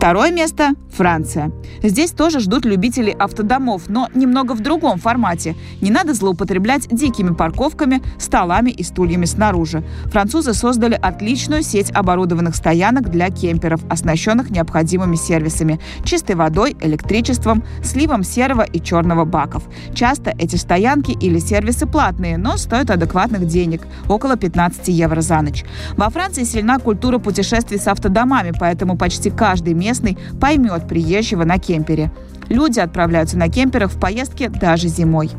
Второе 0.08 0.32
место– 0.32 0.70
Франция. 0.96 1.52
Здесь 1.84 2.12
тоже 2.12 2.39
ждут 2.39 2.63
любителей 2.63 3.12
автодомов, 3.12 3.89
но 3.89 4.08
немного 4.15 4.54
в 4.54 4.62
другом 4.62 5.00
формате. 5.00 5.54
Не 5.82 5.91
надо 5.91 6.13
злоупотреблять 6.13 6.88
дикими 6.88 7.34
парковками, 7.34 8.02
столами 8.17 8.72
и 8.72 8.84
стульями 8.84 9.26
снаружи. 9.26 9.84
Французы 10.06 10.54
создали 10.54 10.93
отличную 10.93 11.62
сеть 11.62 11.91
оборудованных 11.91 12.56
стоянок 12.56 13.12
для 13.12 13.30
кемперов, 13.30 13.82
оснащенных 13.89 14.50
необходимыми 14.50 15.17
сервисами– 15.17 15.78
чистой 16.06 16.38
водой, 16.38 16.78
электричеством, 16.80 17.63
сливом 17.84 18.24
серого 18.24 18.62
и 18.62 18.82
черного 18.82 19.26
баков. 19.26 19.63
Часто 19.93 20.34
эти 20.39 20.56
стоянки 20.56 21.12
или 21.12 21.38
сервисы 21.38 21.86
платные, 21.86 22.38
но 22.38 22.56
стоят 22.56 22.91
адекватных 22.91 23.46
денег– 23.46 23.86
около 24.08 24.38
15 24.38 24.88
евро 24.88 25.20
за 25.20 25.41
ночь. 25.41 25.65
Во 25.98 26.10
Франции 26.10 26.46
сильна 26.46 26.80
культура 26.80 27.20
путешествий 27.20 27.78
с 27.78 27.88
автодомами, 27.88 28.54
поэтому 28.58 28.98
почти 28.98 29.30
каждый 29.30 29.74
местный 29.98 30.18
поймет 30.40 30.88
приезжего 30.88 31.44
на 31.44 31.58
кемпере. 31.58 32.12
Люди 32.50 32.80
отправляются 32.80 33.38
на 33.38 33.50
кемперах 33.50 33.92
в 33.92 34.00
поездки 34.00 34.48
даже 34.48 34.88
зимой. 34.88 35.30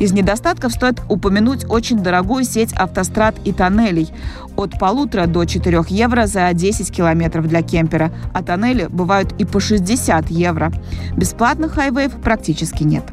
Из 0.00 0.12
недостатков 0.12 0.72
стоит 0.72 1.00
упомянуть 1.08 1.64
очень 1.68 2.02
дорогую 2.02 2.44
сеть 2.44 2.72
автострад 2.72 3.36
и 3.44 3.52
тоннелей. 3.52 4.10
От 4.56 4.78
полутора 4.78 5.26
до 5.26 5.44
4 5.44 5.84
евро 5.88 6.26
за 6.26 6.52
10 6.52 6.90
километров 6.90 7.46
для 7.46 7.62
кемпера, 7.62 8.10
а 8.32 8.42
тоннели 8.42 8.86
бывают 8.86 9.32
и 9.38 9.44
по 9.44 9.60
60 9.60 10.30
евро. 10.30 10.72
Бесплатных 11.16 11.74
хайвеев 11.74 12.12
практически 12.14 12.82
нет. 12.82 13.04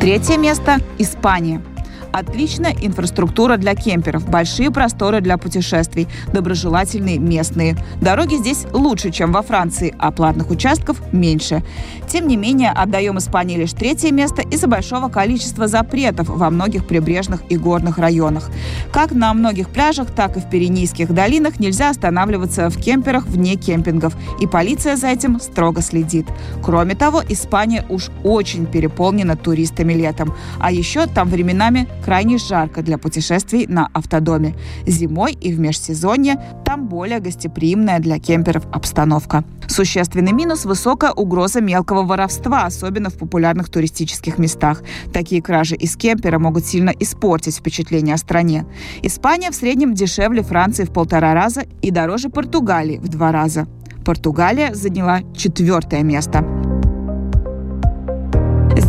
Третье 0.00 0.38
место– 0.38 0.78
Испания. 0.98 1.62
Отличная 2.12 2.74
инфраструктура 2.80 3.56
для 3.56 3.74
кемперов, 3.74 4.28
большие 4.28 4.70
просторы 4.70 5.20
для 5.20 5.38
путешествий, 5.38 6.08
доброжелательные 6.32 7.18
местные. 7.18 7.76
Дороги 8.00 8.34
здесь 8.34 8.66
лучше, 8.72 9.10
чем 9.10 9.32
во 9.32 9.42
Франции, 9.42 9.94
а 9.98 10.10
платных 10.10 10.50
участков 10.50 11.00
меньше. 11.12 11.62
Тем 12.08 12.26
не 12.26 12.36
менее, 12.36 12.70
отдаем 12.70 13.18
Испании 13.18 13.56
лишь 13.56 13.72
третье 13.72 14.12
место 14.12 14.42
из-за 14.42 14.66
большого 14.66 15.08
количества 15.08 15.68
запретов 15.68 16.28
во 16.28 16.50
многих 16.50 16.86
прибрежных 16.86 17.42
и 17.48 17.56
горных 17.56 17.98
районах. 17.98 18.50
Как 18.92 19.12
на 19.12 19.32
многих 19.32 19.68
пляжах, 19.68 20.10
так 20.10 20.36
и 20.36 20.40
в 20.40 20.50
Пиренейских 20.50 21.12
долинах 21.12 21.60
нельзя 21.60 21.90
останавливаться 21.90 22.70
в 22.70 22.76
кемперах 22.76 23.26
вне 23.26 23.54
кемпингов, 23.54 24.16
и 24.40 24.46
полиция 24.46 24.96
за 24.96 25.08
этим 25.08 25.38
строго 25.40 25.80
следит. 25.82 26.26
Кроме 26.62 26.94
того, 26.94 27.22
Испания 27.28 27.84
уж 27.88 28.10
очень 28.24 28.66
переполнена 28.66 29.36
туристами 29.36 29.92
летом. 29.92 30.34
А 30.58 30.72
еще 30.72 31.06
там 31.06 31.28
временами 31.28 31.86
крайне 32.04 32.38
жарко 32.38 32.82
для 32.82 32.98
путешествий 32.98 33.66
на 33.66 33.88
автодоме. 33.92 34.54
Зимой 34.86 35.32
и 35.32 35.52
в 35.52 35.60
межсезонье 35.60 36.40
там 36.64 36.88
более 36.88 37.20
гостеприимная 37.20 37.98
для 37.98 38.18
кемперов 38.18 38.66
обстановка. 38.72 39.44
Существенный 39.68 40.32
минус– 40.32 40.64
высокая 40.66 41.12
угроза 41.12 41.60
мелкого 41.60 42.02
воровства, 42.02 42.64
особенно 42.64 43.08
в 43.10 43.14
популярных 43.14 43.68
туристических 43.68 44.38
местах. 44.38 44.82
Такие 45.12 45.42
кражи 45.42 45.76
из 45.76 45.96
кемпера 45.96 46.38
могут 46.38 46.66
сильно 46.66 46.90
испортить 46.90 47.56
впечатление 47.56 48.14
о 48.14 48.18
стране. 48.18 48.66
Испания 49.02 49.50
в 49.50 49.54
среднем 49.54 49.94
дешевле 49.94 50.42
Франции 50.42 50.84
в 50.84 50.92
полтора 50.92 51.34
раза 51.34 51.64
и 51.82 51.90
дороже 51.90 52.30
Португалии 52.30 52.98
в 52.98 53.08
два 53.08 53.30
раза. 53.30 53.68
Португалия 54.04 54.74
заняла 54.74 55.20
четвертое 55.36 56.02
место. 56.02 56.59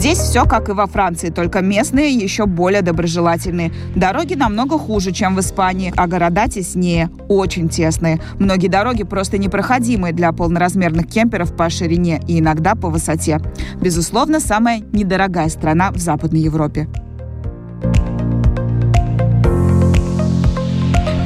Здесь 0.01 0.17
все 0.17 0.45
как 0.45 0.67
и 0.67 0.71
во 0.71 0.87
Франции, 0.87 1.29
только 1.29 1.61
местные 1.61 2.11
еще 2.11 2.47
более 2.47 2.81
доброжелательные. 2.81 3.71
Дороги 3.95 4.33
намного 4.33 4.79
хуже, 4.79 5.11
чем 5.11 5.35
в 5.35 5.41
Испании, 5.41 5.93
а 5.95 6.07
города 6.07 6.47
теснее, 6.47 7.11
очень 7.29 7.69
тесные. 7.69 8.19
Многие 8.39 8.67
дороги 8.67 9.03
просто 9.03 9.37
непроходимые 9.37 10.11
для 10.11 10.31
полноразмерных 10.31 11.05
кемперов 11.05 11.55
по 11.55 11.69
ширине 11.69 12.19
и 12.27 12.39
иногда 12.39 12.73
по 12.73 12.89
высоте. 12.89 13.41
Безусловно, 13.79 14.39
самая 14.39 14.81
недорогая 14.91 15.49
страна 15.49 15.91
в 15.91 15.97
Западной 15.97 16.39
Европе. 16.39 16.87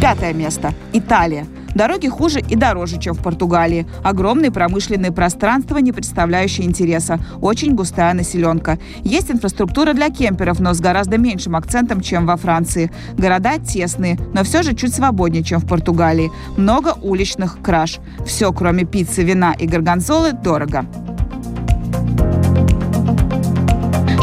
Пятое 0.02 0.34
место. 0.34 0.74
Италия. 0.92 1.46
Дороги 1.76 2.08
хуже 2.08 2.40
и 2.40 2.56
дороже, 2.56 2.98
чем 2.98 3.14
в 3.14 3.22
Португалии. 3.22 3.86
Огромные 4.02 4.50
промышленные 4.50 5.12
пространства, 5.12 5.78
не 5.78 5.92
представляющие 5.92 6.66
интереса. 6.66 7.20
Очень 7.42 7.76
густая 7.76 8.14
населенка. 8.14 8.80
Есть 9.04 9.30
инфраструктура 9.30 9.94
для 9.94 10.10
кемперов, 10.10 10.60
но 10.62 10.74
с 10.74 10.80
гораздо 10.80 11.18
меньшим 11.18 11.56
акцентом, 11.56 12.00
чем 12.00 12.26
во 12.26 12.38
Франции. 12.38 12.92
Города 13.18 13.60
тесные, 13.60 14.18
но 14.34 14.44
все 14.44 14.64
же 14.64 14.74
чуть 14.74 14.96
свободнее, 14.96 15.44
чем 15.44 15.60
в 15.60 15.68
Португалии. 15.68 16.32
Много 16.56 16.96
уличных 17.02 17.62
краж. 17.62 18.00
Все, 18.26 18.54
кроме 18.54 18.86
пиццы, 18.86 19.24
вина 19.24 19.54
и 19.54 19.68
горгонзолы, 19.68 20.32
дорого. 20.32 20.86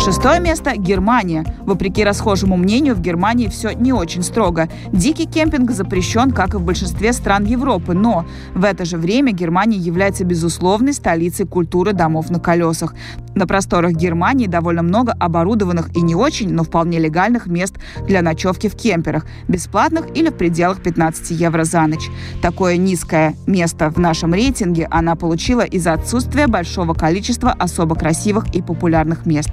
Шестое 0.05 0.41
место– 0.41 0.73
Германия. 0.77 1.45
Вопреки 1.61 2.03
расхожему 2.03 2.57
мнению, 2.57 2.97
в 2.97 3.01
Германии 3.01 3.47
все 3.47 3.71
не 3.71 3.93
очень 3.93 4.25
строго. 4.25 4.69
Дикий 4.91 5.27
кемпинг 5.27 5.71
запрещен, 5.71 6.33
как 6.33 6.55
и 6.55 6.57
в 6.57 6.65
большинстве 6.65 7.13
стран 7.13 7.45
Европы, 7.45 7.95
но 7.95 8.27
в 8.53 8.65
это 8.65 8.85
же 8.85 8.97
время 8.97 9.31
Германия 9.31 9.77
является 9.77 10.25
безусловной 10.25 10.93
столицей 10.93 11.47
культуры 11.47 11.93
домов 11.93 12.31
на 12.31 12.41
колесах. 12.41 12.97
На 13.37 13.47
просторах 13.47 13.93
Германии 13.93 14.49
довольно 14.49 14.83
много 14.83 15.13
оборудованных 15.13 15.97
и 15.97 16.01
не 16.01 16.17
очень, 16.17 16.53
но 16.53 16.65
вполне 16.65 16.99
легальных 16.99 17.47
мест 17.47 17.77
для 18.05 18.23
ночевки 18.23 18.69
в 18.69 18.75
кемперах, 18.75 19.25
бесплатных 19.47 20.07
или 20.17 20.31
в 20.31 20.35
пределах 20.37 20.83
15 20.83 21.31
евро 21.31 21.63
за 21.63 21.87
ночь. 21.87 22.11
Такое 22.43 22.77
низкое 22.77 23.37
место 23.47 23.89
в 23.89 23.99
нашем 23.99 24.35
рейтинге 24.35 24.89
она 24.91 25.15
получила 25.15 25.61
из-за 25.61 25.93
отсутствия 25.93 26.49
большого 26.49 26.93
количества 26.93 27.53
особо 27.53 27.95
красивых 27.95 28.53
и 28.53 28.63
популярных 28.63 29.27
мест. 29.27 29.51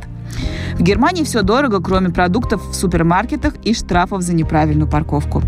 В 0.74 0.82
Германии 0.82 1.24
все 1.24 1.42
дорого, 1.42 1.82
кроме 1.82 2.10
продуктов 2.10 2.62
в 2.70 2.74
супермаркетах 2.74 3.56
и 3.64 3.74
штрафов 3.74 4.22
за 4.22 4.34
неправильную 4.34 4.90
парковку. 4.90 5.42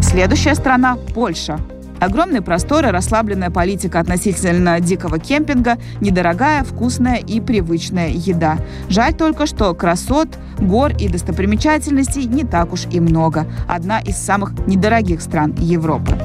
Следующая 0.00 0.54
страна– 0.54 0.96
Польша. 1.14 1.58
Огромные 1.98 2.42
просторы, 2.42 2.90
расслабленная 2.90 3.50
политика 3.50 3.98
относительно 3.98 4.78
дикого 4.78 5.18
кемпинга, 5.18 5.78
недорогая, 6.00 6.62
вкусная 6.62 7.16
и 7.16 7.40
привычная 7.40 8.10
еда. 8.10 8.58
Жаль 8.88 9.14
только, 9.14 9.46
что 9.46 9.74
красот, 9.74 10.28
гор 10.58 10.92
и 10.98 11.08
достопримечательностей 11.08 12.26
не 12.26 12.44
так 12.44 12.72
уж 12.72 12.86
и 12.90 13.00
много. 13.00 13.46
Одна 13.66 14.00
из 14.00 14.16
самых 14.16 14.52
недорогих 14.66 15.20
стран 15.20 15.54
Европы. 15.58 16.18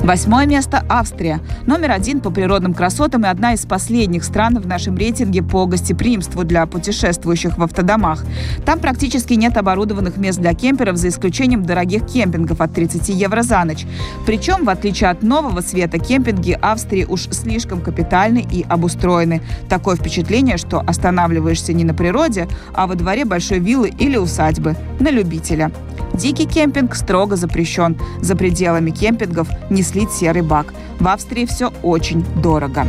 Восьмое 0.00 0.46
место– 0.46 0.84
Австрия. 0.88 1.40
Номер 1.66 1.92
один 1.92 2.20
по 2.20 2.30
природным 2.30 2.74
красотам 2.74 3.24
и 3.24 3.28
одна 3.28 3.54
из 3.54 3.64
последних 3.66 4.24
стран 4.24 4.58
в 4.58 4.66
нашем 4.66 4.96
рейтинге 4.96 5.42
по 5.42 5.66
гостеприимству 5.66 6.44
для 6.44 6.66
путешествующих 6.66 7.58
в 7.58 7.62
автодомах. 7.62 8.24
Там 8.64 8.78
практически 8.78 9.34
нет 9.34 9.56
оборудованных 9.56 10.16
мест 10.18 10.38
для 10.38 10.54
кемперов, 10.54 10.96
за 10.96 11.08
исключением 11.08 11.64
дорогих 11.64 12.06
кемпингов 12.06 12.60
от 12.60 12.72
30 12.72 13.08
евро 13.08 13.42
за 13.42 13.64
ночь. 13.64 13.86
Причем, 14.26 14.64
в 14.64 14.68
отличие 14.68 15.10
от 15.10 15.22
нового 15.22 15.60
света, 15.60 15.98
кемпинги 15.98 16.56
Австрии 16.60 17.04
уж 17.04 17.28
слишком 17.30 17.80
капитальны 17.80 18.46
и 18.48 18.64
обустроены. 18.68 19.40
Такое 19.68 19.96
впечатление, 19.96 20.58
что 20.58 20.80
останавливаешься 20.86 21.72
не 21.72 21.84
на 21.84 21.94
природе, 21.94 22.48
а 22.74 22.86
во 22.86 22.94
дворе 22.94 23.24
большой 23.24 23.58
виллы 23.58 23.88
или 23.88 24.16
усадьбы. 24.16 24.76
На 25.00 25.10
любителя. 25.10 25.72
Дикий 26.16 26.46
кемпинг 26.46 26.94
строго 26.94 27.36
запрещен. 27.36 27.96
За 28.20 28.36
пределами 28.36 28.90
кемпингов 28.90 29.48
не 29.70 29.82
слить 29.82 30.10
серый 30.10 30.42
бак. 30.42 30.72
В 30.98 31.06
Австрии 31.08 31.44
все 31.44 31.72
очень 31.82 32.24
дорого. 32.42 32.86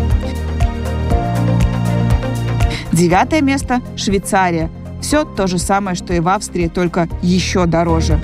Девятое 2.93 3.41
место– 3.41 3.81
Швейцария. 3.97 4.69
Все 5.01 5.25
то 5.25 5.45
же 5.45 5.59
самое, 5.59 5.95
что 5.95 6.13
и 6.13 6.19
в 6.19 6.27
Австрии, 6.27 6.67
только 6.67 7.07
еще 7.21 7.65
дороже. 7.65 8.19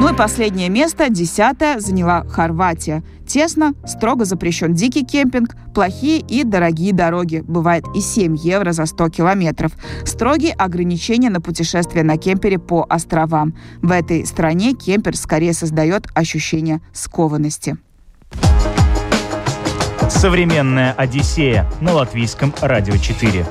Ну 0.00 0.08
и 0.08 0.16
последнее 0.16 0.70
место, 0.70 1.10
десятое, 1.10 1.78
заняла 1.78 2.24
Хорватия. 2.24 3.02
Тесно, 3.26 3.74
строго 3.84 4.24
запрещен 4.24 4.72
дикий 4.72 5.04
кемпинг, 5.04 5.54
плохие 5.74 6.20
и 6.20 6.42
дорогие 6.42 6.94
дороги. 6.94 7.44
Бывает 7.46 7.84
и 7.94 8.00
7 8.00 8.34
евро 8.38 8.72
за 8.72 8.86
100 8.86 9.10
километров. 9.10 9.72
Строгие 10.06 10.54
ограничения 10.54 11.28
на 11.28 11.42
путешествия 11.42 12.02
на 12.02 12.16
кемпере 12.16 12.58
по 12.58 12.86
островам. 12.88 13.54
В 13.82 13.90
этой 13.90 14.24
стране 14.24 14.72
кемпер 14.72 15.18
скорее 15.18 15.52
создает 15.52 16.06
ощущение 16.14 16.80
скованности. 16.94 17.76
Современная 20.08 20.92
Одиссея 20.92 21.70
на 21.82 21.92
латвийском 21.92 22.54
радио 22.62 22.96
4. 22.96 23.44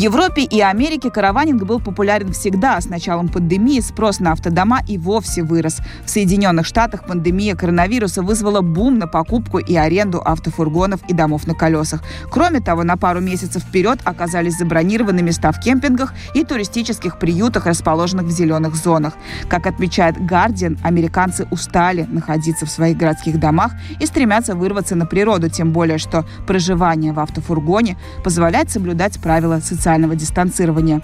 Европе 0.00 0.42
и 0.42 0.60
Америке 0.60 1.10
караванинг 1.10 1.64
был 1.64 1.80
популярен 1.80 2.32
всегда. 2.32 2.80
С 2.80 2.88
началом 2.88 3.26
пандемии 3.26 3.80
спрос 3.80 4.20
на 4.20 4.30
автодома 4.30 4.78
и 4.86 4.96
вовсе 4.96 5.42
вырос. 5.42 5.78
В 6.04 6.10
Соединенных 6.10 6.66
Штатах 6.66 7.04
пандемия 7.04 7.56
коронавируса 7.56 8.22
вызвала 8.22 8.60
бум 8.60 8.98
на 8.98 9.08
покупку 9.08 9.58
и 9.58 9.74
аренду 9.74 10.22
автофургонов 10.24 11.00
и 11.08 11.14
домов 11.14 11.48
на 11.48 11.54
колесах. 11.54 12.04
Кроме 12.30 12.60
того, 12.60 12.84
на 12.84 12.96
пару 12.96 13.20
месяцев 13.20 13.64
вперед 13.64 13.98
оказались 14.04 14.56
забронированы 14.56 15.20
места 15.20 15.50
в 15.50 15.58
кемпингах 15.58 16.14
и 16.32 16.44
туристических 16.44 17.18
приютах, 17.18 17.66
расположенных 17.66 18.26
в 18.26 18.30
зеленых 18.30 18.76
зонах. 18.76 19.14
Как 19.48 19.66
отмечает 19.66 20.16
Guardian, 20.16 20.78
американцы 20.84 21.48
устали 21.50 22.04
находиться 22.04 22.66
в 22.66 22.70
своих 22.70 22.96
городских 22.96 23.40
домах 23.40 23.72
и 23.98 24.06
стремятся 24.06 24.54
вырваться 24.54 24.94
на 24.94 25.06
природу, 25.06 25.50
тем 25.50 25.72
более, 25.72 25.98
что 25.98 26.24
проживание 26.46 27.12
в 27.12 27.18
автофургоне 27.18 27.98
позволяет 28.22 28.70
соблюдать 28.70 29.20
правила 29.20 29.58
социального 29.58 29.87
социального 29.88 30.14
дистанцирования. 30.14 31.00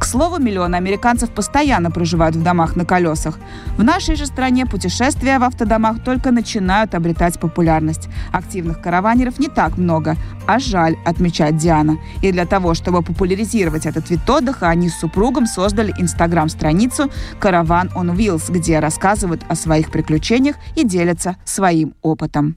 К 0.00 0.04
слову, 0.04 0.38
миллионы 0.38 0.74
американцев 0.76 1.30
постоянно 1.30 1.90
проживают 1.92 2.34
в 2.34 2.42
домах 2.42 2.74
на 2.76 2.84
колесах. 2.84 3.38
В 3.78 3.84
нашей 3.84 4.16
же 4.16 4.26
стране 4.26 4.66
путешествия 4.66 5.38
в 5.38 5.44
автодомах 5.44 6.02
только 6.02 6.32
начинают 6.32 6.94
обретать 6.94 7.38
популярность. 7.38 8.08
Активных 8.32 8.80
караванеров 8.80 9.38
не 9.38 9.48
так 9.48 9.78
много, 9.78 10.16
а 10.46 10.58
жаль, 10.58 10.96
отмечает 11.04 11.56
Диана. 11.56 11.98
И 12.22 12.32
для 12.32 12.46
того, 12.46 12.74
чтобы 12.74 13.02
популяризировать 13.02 13.86
этот 13.86 14.10
вид 14.10 14.28
отдыха, 14.28 14.70
они 14.70 14.88
с 14.88 14.98
супругом 14.98 15.46
создали 15.46 15.94
инстаграм-страницу 15.96 17.10
«Караван 17.38 17.90
on 17.94 18.16
Wheels», 18.16 18.50
где 18.50 18.80
рассказывают 18.80 19.42
о 19.48 19.54
своих 19.54 19.90
приключениях 19.92 20.56
и 20.74 20.84
делятся 20.84 21.36
своим 21.44 21.94
опытом. 22.02 22.56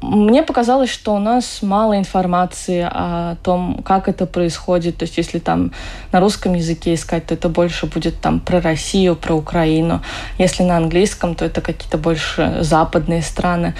Мне 0.00 0.42
показалось, 0.42 0.88
что 0.88 1.14
у 1.14 1.18
нас 1.18 1.60
мало 1.60 1.98
информации 1.98 2.88
о 2.90 3.36
том, 3.42 3.82
как 3.84 4.08
это 4.08 4.24
происходит. 4.24 4.96
То 4.96 5.02
есть, 5.02 5.18
если 5.18 5.38
там 5.38 5.72
на 6.10 6.20
русском 6.20 6.54
языке 6.54 6.94
искать, 6.94 7.26
то 7.26 7.34
это 7.34 7.50
больше 7.50 7.84
будет 7.84 8.18
там 8.18 8.40
про 8.40 8.62
Россию, 8.62 9.14
про 9.14 9.34
Украину. 9.34 10.00
Если 10.38 10.62
на 10.62 10.78
английском, 10.78 11.34
то 11.34 11.44
это 11.44 11.60
какие-то 11.60 11.98
больше 11.98 12.58
западные 12.62 13.20
страны. 13.20 13.74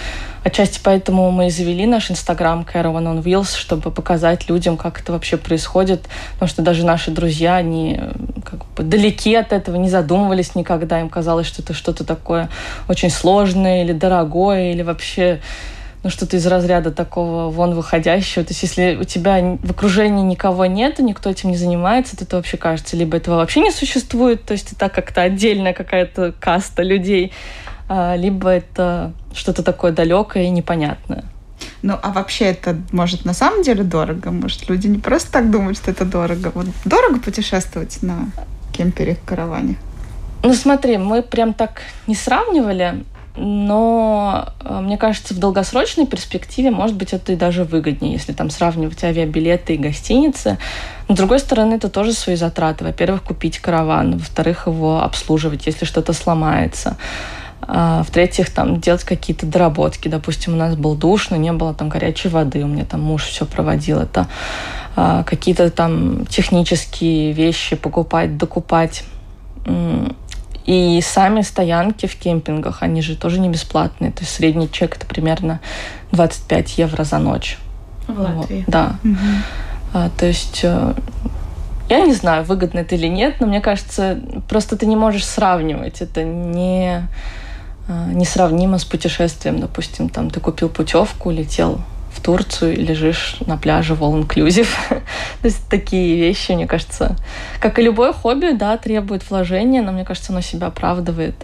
Отчасти 0.44 0.78
поэтому 0.84 1.30
мы 1.30 1.46
и 1.46 1.50
завели 1.50 1.86
наш 1.86 2.10
инстаграм 2.10 2.66
Caravan 2.70 3.04
on 3.04 3.22
Wheels, 3.22 3.56
чтобы 3.56 3.90
показать 3.90 4.50
людям, 4.50 4.76
как 4.76 5.00
это 5.00 5.12
вообще 5.12 5.38
происходит. 5.38 6.06
Потому 6.34 6.50
что 6.50 6.60
даже 6.60 6.84
наши 6.84 7.10
друзья, 7.10 7.56
они 7.56 7.98
как 8.44 8.66
бы 8.74 8.82
далеки 8.82 9.34
от 9.34 9.54
этого, 9.54 9.76
не 9.76 9.88
задумывались 9.88 10.54
никогда. 10.54 11.00
Им 11.00 11.08
казалось, 11.08 11.46
что 11.46 11.62
это 11.62 11.72
что-то 11.72 12.04
такое 12.04 12.50
очень 12.88 13.08
сложное 13.08 13.84
или 13.84 13.92
дорогое, 13.92 14.72
или 14.72 14.82
вообще 14.82 15.40
ну, 16.02 16.10
что-то 16.10 16.36
из 16.36 16.46
разряда 16.46 16.90
такого 16.90 17.50
вон 17.50 17.74
выходящего. 17.74 18.44
То 18.44 18.52
есть 18.52 18.62
если 18.62 18.96
у 19.00 19.04
тебя 19.04 19.58
в 19.62 19.70
окружении 19.70 20.24
никого 20.24 20.66
нет, 20.66 20.98
никто 21.00 21.30
этим 21.30 21.50
не 21.50 21.56
занимается, 21.56 22.16
то 22.16 22.24
это 22.24 22.36
вообще 22.36 22.56
кажется, 22.56 22.96
либо 22.96 23.16
этого 23.16 23.36
вообще 23.36 23.60
не 23.60 23.70
существует, 23.70 24.44
то 24.44 24.52
есть 24.52 24.72
это 24.72 24.88
как-то 24.88 25.22
отдельная 25.22 25.72
какая-то 25.72 26.34
каста 26.38 26.82
людей, 26.82 27.32
а, 27.88 28.16
либо 28.16 28.50
это 28.50 29.12
что-то 29.34 29.62
такое 29.62 29.92
далекое 29.92 30.44
и 30.44 30.50
непонятное. 30.50 31.24
Ну, 31.82 31.98
а 32.02 32.10
вообще 32.10 32.46
это 32.46 32.76
может 32.92 33.24
на 33.24 33.34
самом 33.34 33.62
деле 33.62 33.82
дорого? 33.82 34.30
Может, 34.30 34.68
люди 34.68 34.86
не 34.86 34.98
просто 34.98 35.32
так 35.32 35.50
думают, 35.50 35.78
что 35.78 35.90
это 35.90 36.04
дорого? 36.04 36.52
Вот 36.54 36.66
дорого 36.84 37.20
путешествовать 37.20 38.02
на 38.02 38.30
кемпере, 38.72 39.16
караване? 39.24 39.76
Ну, 40.42 40.54
смотри, 40.54 40.98
мы 40.98 41.22
прям 41.22 41.52
так 41.52 41.82
не 42.06 42.14
сравнивали 42.14 43.04
но 43.40 44.48
э, 44.60 44.80
мне 44.80 44.98
кажется, 44.98 45.34
в 45.34 45.38
долгосрочной 45.38 46.06
перспективе, 46.06 46.70
может 46.70 46.96
быть, 46.96 47.12
это 47.12 47.32
и 47.32 47.36
даже 47.36 47.64
выгоднее, 47.64 48.12
если 48.12 48.32
там 48.32 48.50
сравнивать 48.50 49.02
авиабилеты 49.04 49.74
и 49.74 49.78
гостиницы. 49.78 50.58
Но, 51.08 51.14
с 51.14 51.18
другой 51.18 51.38
стороны, 51.38 51.74
это 51.74 51.88
тоже 51.88 52.12
свои 52.12 52.36
затраты. 52.36 52.84
Во-первых, 52.84 53.22
купить 53.22 53.58
караван, 53.58 54.18
во-вторых, 54.18 54.66
его 54.66 55.02
обслуживать, 55.02 55.66
если 55.66 55.84
что-то 55.84 56.12
сломается. 56.12 56.96
А, 57.62 58.02
в-третьих, 58.02 58.50
там 58.50 58.80
делать 58.80 59.04
какие-то 59.04 59.46
доработки. 59.46 60.08
Допустим, 60.08 60.54
у 60.54 60.56
нас 60.56 60.74
был 60.74 60.94
душ, 60.94 61.30
но 61.30 61.36
не 61.36 61.52
было 61.52 61.74
там 61.74 61.88
горячей 61.88 62.28
воды. 62.28 62.64
У 62.64 62.66
меня 62.66 62.84
там 62.84 63.02
муж 63.02 63.24
все 63.24 63.44
проводил 63.46 64.00
это. 64.00 64.26
А, 64.96 65.22
какие-то 65.22 65.70
там 65.70 66.26
технические 66.26 67.32
вещи 67.32 67.76
покупать, 67.76 68.36
докупать. 68.36 69.04
И 70.68 71.00
сами 71.00 71.40
стоянки 71.40 72.04
в 72.04 72.14
кемпингах, 72.16 72.82
они 72.82 73.00
же 73.00 73.16
тоже 73.16 73.40
не 73.40 73.48
бесплатные. 73.48 74.12
То 74.12 74.20
есть 74.20 74.34
средний 74.34 74.70
чек 74.70 74.96
это 74.96 75.06
примерно 75.06 75.60
25 76.12 76.76
евро 76.76 77.04
за 77.04 77.18
ночь. 77.18 77.56
В 78.06 78.20
Латвии. 78.20 78.56
Вот, 78.58 78.64
да. 78.66 78.96
Угу. 79.02 79.16
А, 79.94 80.10
то 80.10 80.26
есть 80.26 80.60
э, 80.64 80.92
я 81.88 82.00
не 82.00 82.12
знаю, 82.12 82.44
выгодно 82.44 82.80
это 82.80 82.96
или 82.96 83.06
нет, 83.06 83.36
но 83.40 83.46
мне 83.46 83.62
кажется, 83.62 84.20
просто 84.46 84.76
ты 84.76 84.84
не 84.84 84.96
можешь 84.96 85.24
сравнивать. 85.24 86.02
Это 86.02 86.22
не 86.22 87.08
э, 87.88 88.10
несравнимо 88.12 88.76
с 88.76 88.84
путешествием. 88.84 89.60
Допустим, 89.60 90.10
там 90.10 90.28
ты 90.28 90.38
купил 90.38 90.68
путевку, 90.68 91.30
летел 91.30 91.80
в 92.18 92.20
Турцию 92.20 92.76
и 92.76 92.82
лежишь 92.82 93.36
на 93.46 93.56
пляже 93.56 93.94
в 93.94 94.02
all-inclusive. 94.02 94.68
То 94.88 95.44
есть 95.44 95.68
такие 95.68 96.16
вещи, 96.16 96.52
мне 96.52 96.66
кажется, 96.66 97.16
как 97.60 97.78
и 97.78 97.82
любое 97.82 98.12
хобби, 98.12 98.52
да, 98.52 98.76
требует 98.76 99.28
вложения, 99.30 99.82
но 99.82 99.92
мне 99.92 100.04
кажется, 100.04 100.32
оно 100.32 100.40
себя 100.40 100.66
оправдывает. 100.66 101.34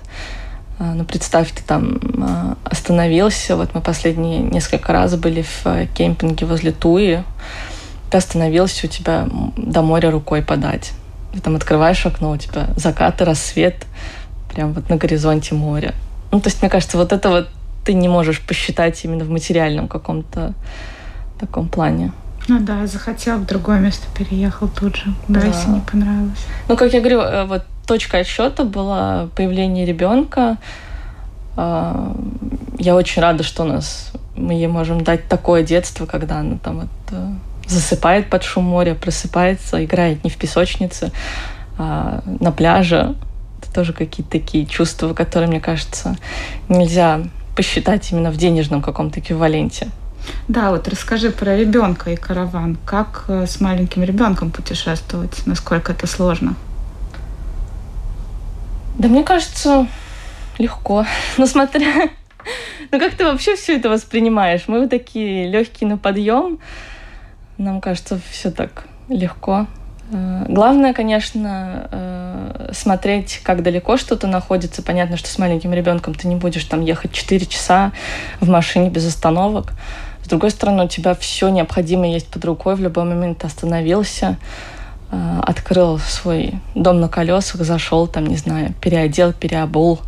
А, 0.79 0.95
ну, 0.95 1.05
представь, 1.05 1.53
ты 1.53 1.63
там 1.63 2.01
а, 2.21 2.57
остановился, 2.65 3.57
вот 3.57 3.75
мы 3.75 3.81
последние 3.81 4.41
несколько 4.41 4.93
раз 4.93 5.15
были 5.15 5.43
в 5.43 5.67
э, 5.67 5.87
кемпинге 5.95 6.47
возле 6.47 6.73
Туи, 6.73 7.23
ты 8.11 8.19
остановился, 8.19 8.87
у 8.87 8.91
тебя 8.91 9.29
до 9.57 9.83
моря 9.83 10.11
рукой 10.11 10.43
подать. 10.43 10.93
Ты 11.33 11.41
там 11.41 11.55
открываешь 11.55 12.05
окно, 12.07 12.33
у 12.33 12.37
тебя 12.37 12.69
закат 12.77 13.21
и 13.21 13.25
рассвет, 13.25 13.87
прям 14.53 14.73
вот 14.73 14.89
на 14.89 14.97
горизонте 14.97 15.55
моря. 15.55 15.95
Ну, 16.33 16.41
то 16.41 16.49
есть, 16.49 16.61
мне 16.61 16.71
кажется, 16.71 16.97
вот 16.97 17.13
это 17.13 17.31
вот 17.31 17.49
ты 17.85 17.94
не 17.94 18.09
можешь 18.09 18.40
посчитать 18.40 19.05
именно 19.05 19.25
в 19.25 19.31
материальном 19.31 19.88
каком-то 19.88 20.55
таком 21.38 21.68
плане. 21.68 22.12
Ну 22.49 22.61
да, 22.61 22.87
захотел 22.87 23.38
в 23.38 23.47
другое 23.47 23.79
место 23.79 24.07
переехал 24.16 24.68
тут 24.68 24.97
же, 24.97 25.14
да, 25.29 25.40
да. 25.40 25.47
если 25.47 25.70
не 25.70 25.81
понравилось. 25.81 26.47
Ну, 26.68 26.77
как 26.77 26.92
я 26.92 27.01
говорю, 27.01 27.20
э, 27.20 27.44
вот 27.47 27.62
точка 27.87 28.18
отсчета 28.18 28.64
была 28.64 29.29
появление 29.35 29.87
ребенка. 29.87 30.59
А, 31.57 32.14
я 32.79 32.94
очень 32.94 33.23
рада, 33.23 33.42
что 33.42 33.62
у 33.62 33.66
нас 33.66 34.12
мы 34.37 34.55
ей 34.55 34.66
можем 34.66 35.03
дать 35.05 35.29
такое 35.29 35.62
детство, 35.62 36.07
когда 36.07 36.40
она 36.40 36.59
там 36.59 36.81
вот 36.81 36.88
э, 37.12 37.29
засыпает 37.66 38.29
под 38.29 38.42
шум 38.42 38.64
моря, 38.64 38.94
просыпается, 38.94 39.83
играет 39.85 40.25
не 40.25 40.31
в 40.31 40.37
песочнице, 40.37 41.12
а 41.79 42.23
на 42.40 42.53
пляже. 42.53 43.14
Это 43.62 43.73
тоже 43.73 43.92
какие-то 43.94 44.33
такие 44.33 44.66
чувства, 44.66 45.14
которые, 45.14 45.49
мне 45.49 45.61
кажется, 45.61 46.16
нельзя 46.68 47.23
посчитать 47.55 48.11
именно 48.12 48.31
в 48.31 48.37
денежном 48.37 48.83
каком-то 48.83 49.21
эквиваленте. 49.21 49.88
Да, 50.49 50.71
вот 50.71 50.88
расскажи 50.88 51.31
про 51.31 51.57
ребенка 51.57 52.11
и 52.11 52.17
караван. 52.17 52.79
Как 52.85 53.25
э, 53.29 53.47
с 53.47 53.61
маленьким 53.61 54.03
ребенком 54.03 54.51
путешествовать? 54.51 55.47
Насколько 55.47 55.93
это 55.93 56.07
сложно? 56.07 56.55
Да 58.99 59.09
мне 59.09 59.23
кажется, 59.23 59.87
легко. 60.59 61.07
Ну, 61.37 61.47
смотря... 61.47 62.09
Ну, 62.93 63.01
как 63.01 63.14
ты 63.14 63.25
вообще 63.25 63.57
все 63.57 63.77
это 63.77 63.88
воспринимаешь? 63.88 64.64
Мы 64.67 64.81
вот 64.81 64.90
такие 64.90 65.49
легкие 65.49 65.88
на 65.88 65.99
подъем. 65.99 66.59
Нам 67.57 67.81
кажется, 67.81 68.21
все 68.31 68.51
так 68.51 68.85
легко. 69.09 69.67
Э, 70.14 70.44
главное, 70.48 70.94
конечно, 70.94 71.88
э, 71.90 72.70
смотреть, 72.72 73.40
как 73.42 73.62
далеко 73.62 73.96
что-то 73.96 74.29
находится. 74.29 74.83
Понятно, 74.83 75.16
что 75.16 75.29
с 75.29 75.38
маленьким 75.38 75.74
ребенком 75.74 76.14
ты 76.14 76.29
не 76.29 76.37
будешь 76.37 76.64
там 76.64 76.83
ехать 76.83 77.12
4 77.12 77.44
часа 77.46 77.92
в 78.40 78.48
машине 78.48 78.90
без 78.90 79.07
остановок. 79.07 79.72
С 80.22 80.29
другой 80.29 80.50
стороны, 80.50 80.85
у 80.85 80.88
тебя 80.88 81.14
все 81.14 81.48
необходимое 81.48 82.12
есть 82.12 82.29
под 82.29 82.44
рукой. 82.44 82.77
В 82.77 82.81
любой 82.81 83.05
момент 83.05 83.38
ты 83.38 83.48
остановился, 83.48 84.38
э, 85.11 85.40
открыл 85.42 85.98
свой 85.98 86.55
дом 86.77 87.00
на 87.00 87.09
колесах, 87.09 87.62
зашел 87.62 88.07
там, 88.07 88.27
не 88.27 88.37
знаю, 88.37 88.72
переодел, 88.81 89.33
переобул. 89.33 90.00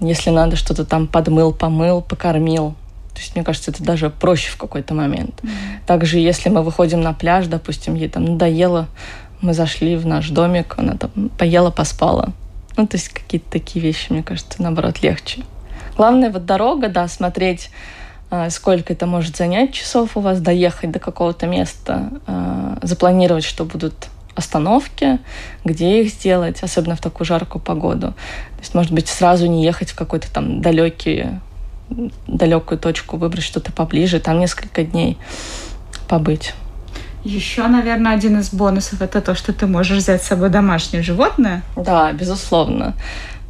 Если 0.00 0.30
надо, 0.30 0.54
что-то 0.56 0.84
там 0.84 1.08
подмыл, 1.08 1.52
помыл, 1.52 2.00
покормил. 2.00 2.74
То 3.12 3.20
есть, 3.20 3.34
мне 3.34 3.44
кажется, 3.44 3.70
это 3.70 3.82
даже 3.84 4.08
проще 4.08 4.50
в 4.50 4.56
какой-то 4.56 4.94
момент. 4.94 5.40
Mm-hmm. 5.42 5.86
Также, 5.86 6.18
если 6.18 6.48
мы 6.48 6.62
выходим 6.62 7.02
на 7.02 7.12
пляж, 7.12 7.46
допустим, 7.46 7.94
ей 7.94 8.08
там 8.08 8.24
надоело 8.24 8.88
мы 9.42 9.52
зашли 9.52 9.96
в 9.96 10.06
наш 10.06 10.30
домик, 10.30 10.74
она 10.78 10.94
там 10.94 11.28
поела, 11.36 11.70
поспала. 11.70 12.32
Ну, 12.76 12.86
то 12.86 12.96
есть 12.96 13.10
какие-то 13.10 13.50
такие 13.50 13.84
вещи, 13.84 14.12
мне 14.12 14.22
кажется, 14.22 14.62
наоборот, 14.62 15.02
легче. 15.02 15.42
Главное, 15.96 16.30
вот 16.30 16.46
дорога, 16.46 16.88
да, 16.88 17.06
смотреть, 17.08 17.70
а, 18.30 18.48
сколько 18.48 18.94
это 18.94 19.06
может 19.06 19.36
занять 19.36 19.74
часов 19.74 20.16
у 20.16 20.20
вас, 20.20 20.40
доехать 20.40 20.90
до 20.90 20.98
какого-то 20.98 21.46
места, 21.46 22.08
а, 22.26 22.78
запланировать, 22.80 23.44
что 23.44 23.64
будут 23.64 24.08
остановки, 24.34 25.18
где 25.64 26.00
их 26.00 26.10
сделать, 26.10 26.62
особенно 26.62 26.96
в 26.96 27.00
такую 27.00 27.26
жаркую 27.26 27.62
погоду. 27.62 28.08
То 28.08 28.60
есть, 28.60 28.74
может 28.74 28.92
быть, 28.92 29.08
сразу 29.08 29.46
не 29.46 29.62
ехать 29.62 29.90
в 29.90 29.94
какой-то 29.94 30.32
там 30.32 30.62
далекий, 30.62 31.26
далекую 32.26 32.78
точку, 32.78 33.18
выбрать 33.18 33.44
что-то 33.44 33.70
поближе, 33.72 34.20
там 34.20 34.38
несколько 34.38 34.84
дней 34.84 35.18
побыть. 36.08 36.54
Еще, 37.24 37.66
наверное, 37.68 38.14
один 38.14 38.38
из 38.40 38.52
бонусов 38.52 39.00
это 39.00 39.20
то, 39.20 39.34
что 39.34 39.52
ты 39.52 39.66
можешь 39.66 39.98
взять 39.98 40.22
с 40.22 40.26
собой 40.26 40.50
домашнее 40.50 41.02
животное. 41.02 41.62
Да, 41.76 42.12
безусловно. 42.12 42.94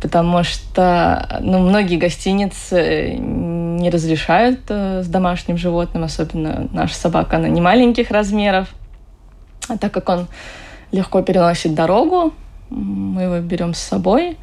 Потому 0.01 0.43
что 0.43 1.39
ну, 1.41 1.59
многие 1.59 1.97
гостиницы 1.97 3.15
не 3.19 3.89
разрешают 3.89 4.61
э, 4.69 5.03
с 5.03 5.07
домашним 5.07 5.57
животным, 5.57 6.05
особенно 6.05 6.69
наша 6.73 6.95
собака, 6.95 7.37
она 7.37 7.49
не 7.49 7.61
маленьких 7.61 8.11
размеров. 8.11 8.69
А 9.69 9.79
так 9.79 9.93
как 9.93 10.09
он 10.09 10.27
легко 10.91 11.23
переносит 11.23 11.75
дорогу, 11.75 12.35
мы 12.69 13.23
его 13.23 13.39
берем 13.39 13.75
с 13.75 13.79
собой 13.79 14.37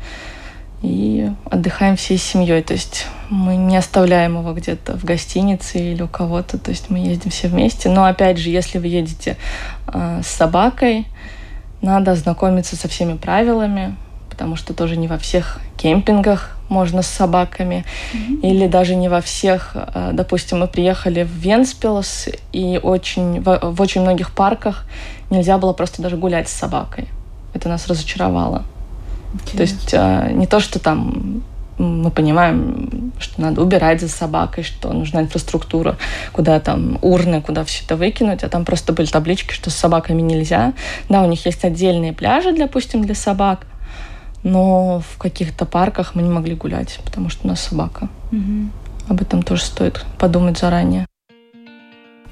и 0.82 1.30
отдыхаем 1.46 1.96
всей 1.96 2.18
семьей. 2.18 2.62
То 2.62 2.74
есть 2.74 3.08
мы 3.30 3.56
не 3.56 3.78
оставляем 3.78 4.40
его 4.40 4.54
где-то 4.54 4.98
в 4.98 5.04
гостинице 5.04 5.80
или 5.80 6.02
у 6.02 6.08
кого-то. 6.08 6.58
То 6.58 6.72
есть 6.72 6.90
мы 6.90 7.00
ездим 7.00 7.32
все 7.32 7.48
вместе. 7.48 7.90
Но 7.90 8.06
опять 8.06 8.38
же, 8.38 8.50
если 8.50 8.78
вы 8.78 8.88
едете 8.88 9.38
э, 9.88 10.22
с 10.24 10.28
собакой, 10.28 11.08
надо 11.82 12.12
ознакомиться 12.12 12.76
со 12.76 12.88
всеми 12.88 13.16
правилами, 13.16 13.96
потому 14.30 14.56
что 14.56 14.74
тоже 14.74 14.98
не 14.98 15.08
во 15.08 15.18
всех 15.18 15.60
кемпингах 15.78 16.58
можно 16.70 17.02
с 17.02 17.08
собаками, 17.08 17.84
mm-hmm. 18.14 18.42
или 18.42 18.68
даже 18.68 18.96
не 18.96 19.10
во 19.10 19.22
всех. 19.22 19.72
Э, 19.74 20.12
допустим, 20.14 20.60
мы 20.60 20.68
приехали 20.68 21.24
в 21.24 21.32
Венспилс, 21.32 22.30
и 22.54 22.80
очень, 22.82 23.42
в, 23.42 23.60
в 23.62 23.82
очень 23.82 24.02
многих 24.02 24.32
парках 24.32 24.86
нельзя 25.30 25.58
было 25.58 25.74
просто 25.74 26.02
даже 26.02 26.16
гулять 26.16 26.48
с 26.48 26.54
собакой. 26.54 27.08
Это 27.54 27.68
нас 27.70 27.88
разочаровало. 27.88 28.64
Интересно. 29.34 29.58
То 29.58 29.64
есть 29.64 29.94
э, 29.94 30.32
не 30.34 30.48
то, 30.48 30.60
что 30.60 30.80
там 30.80 31.44
мы 31.80 32.12
понимаем, 32.12 33.14
что 33.20 33.42
надо 33.42 33.62
убирать 33.62 34.02
за 34.02 34.10
собакой, 34.10 34.64
что 34.64 34.92
нужна 34.92 35.22
инфраструктура, 35.22 35.98
куда 36.34 36.60
там 36.60 37.00
урны, 37.02 37.42
куда 37.42 37.64
все 37.64 37.86
это 37.86 37.96
выкинуть, 37.96 38.44
а 38.44 38.50
там 38.50 38.66
просто 38.66 38.92
были 38.92 39.08
таблички, 39.08 39.54
что 39.54 39.70
с 39.70 39.76
собаками 39.76 40.22
нельзя. 40.22 40.74
Да, 41.08 41.24
у 41.24 41.30
них 41.30 41.46
есть 41.46 41.64
отдельные 41.64 42.14
пляжи, 42.14 42.52
допустим, 42.52 43.02
для 43.04 43.16
собак, 43.16 43.66
но 44.44 45.02
в 45.14 45.18
каких-то 45.18 45.66
парках 45.66 46.16
мы 46.16 46.22
не 46.22 46.30
могли 46.30 46.56
гулять, 46.56 47.00
потому 47.06 47.30
что 47.30 47.46
у 47.46 47.48
нас 47.48 47.62
собака. 47.62 48.10
Угу. 48.32 49.14
Об 49.14 49.22
этом 49.22 49.42
тоже 49.42 49.64
стоит 49.64 50.06
подумать 50.18 50.60
заранее. 50.60 51.06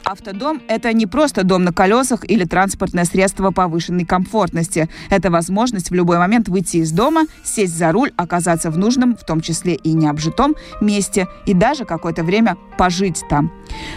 Автодом– 0.09 0.61
это 0.69 0.93
не 0.93 1.05
просто 1.05 1.43
дом 1.43 1.65
на 1.65 1.73
колесах 1.73 2.23
или 2.23 2.45
транспортное 2.45 3.03
средство 3.03 3.51
повышенной 3.51 4.05
комфортности. 4.05 4.87
Это 5.09 5.29
возможность 5.29 5.91
в 5.91 5.93
любой 5.93 6.17
момент 6.17 6.47
выйти 6.47 6.77
из 6.77 6.93
дома, 6.93 7.25
сесть 7.43 7.77
за 7.77 7.91
руль, 7.91 8.13
оказаться 8.15 8.71
в 8.71 8.77
нужном, 8.77 9.17
в 9.17 9.25
том 9.25 9.41
числе 9.41 9.75
и 9.75 9.91
необжитом, 9.91 10.55
месте 10.79 11.27
и 11.45 11.53
даже 11.53 11.83
какое-то 11.83 12.23
время 12.23 12.55
пожить 12.77 13.21
там. 13.29 13.51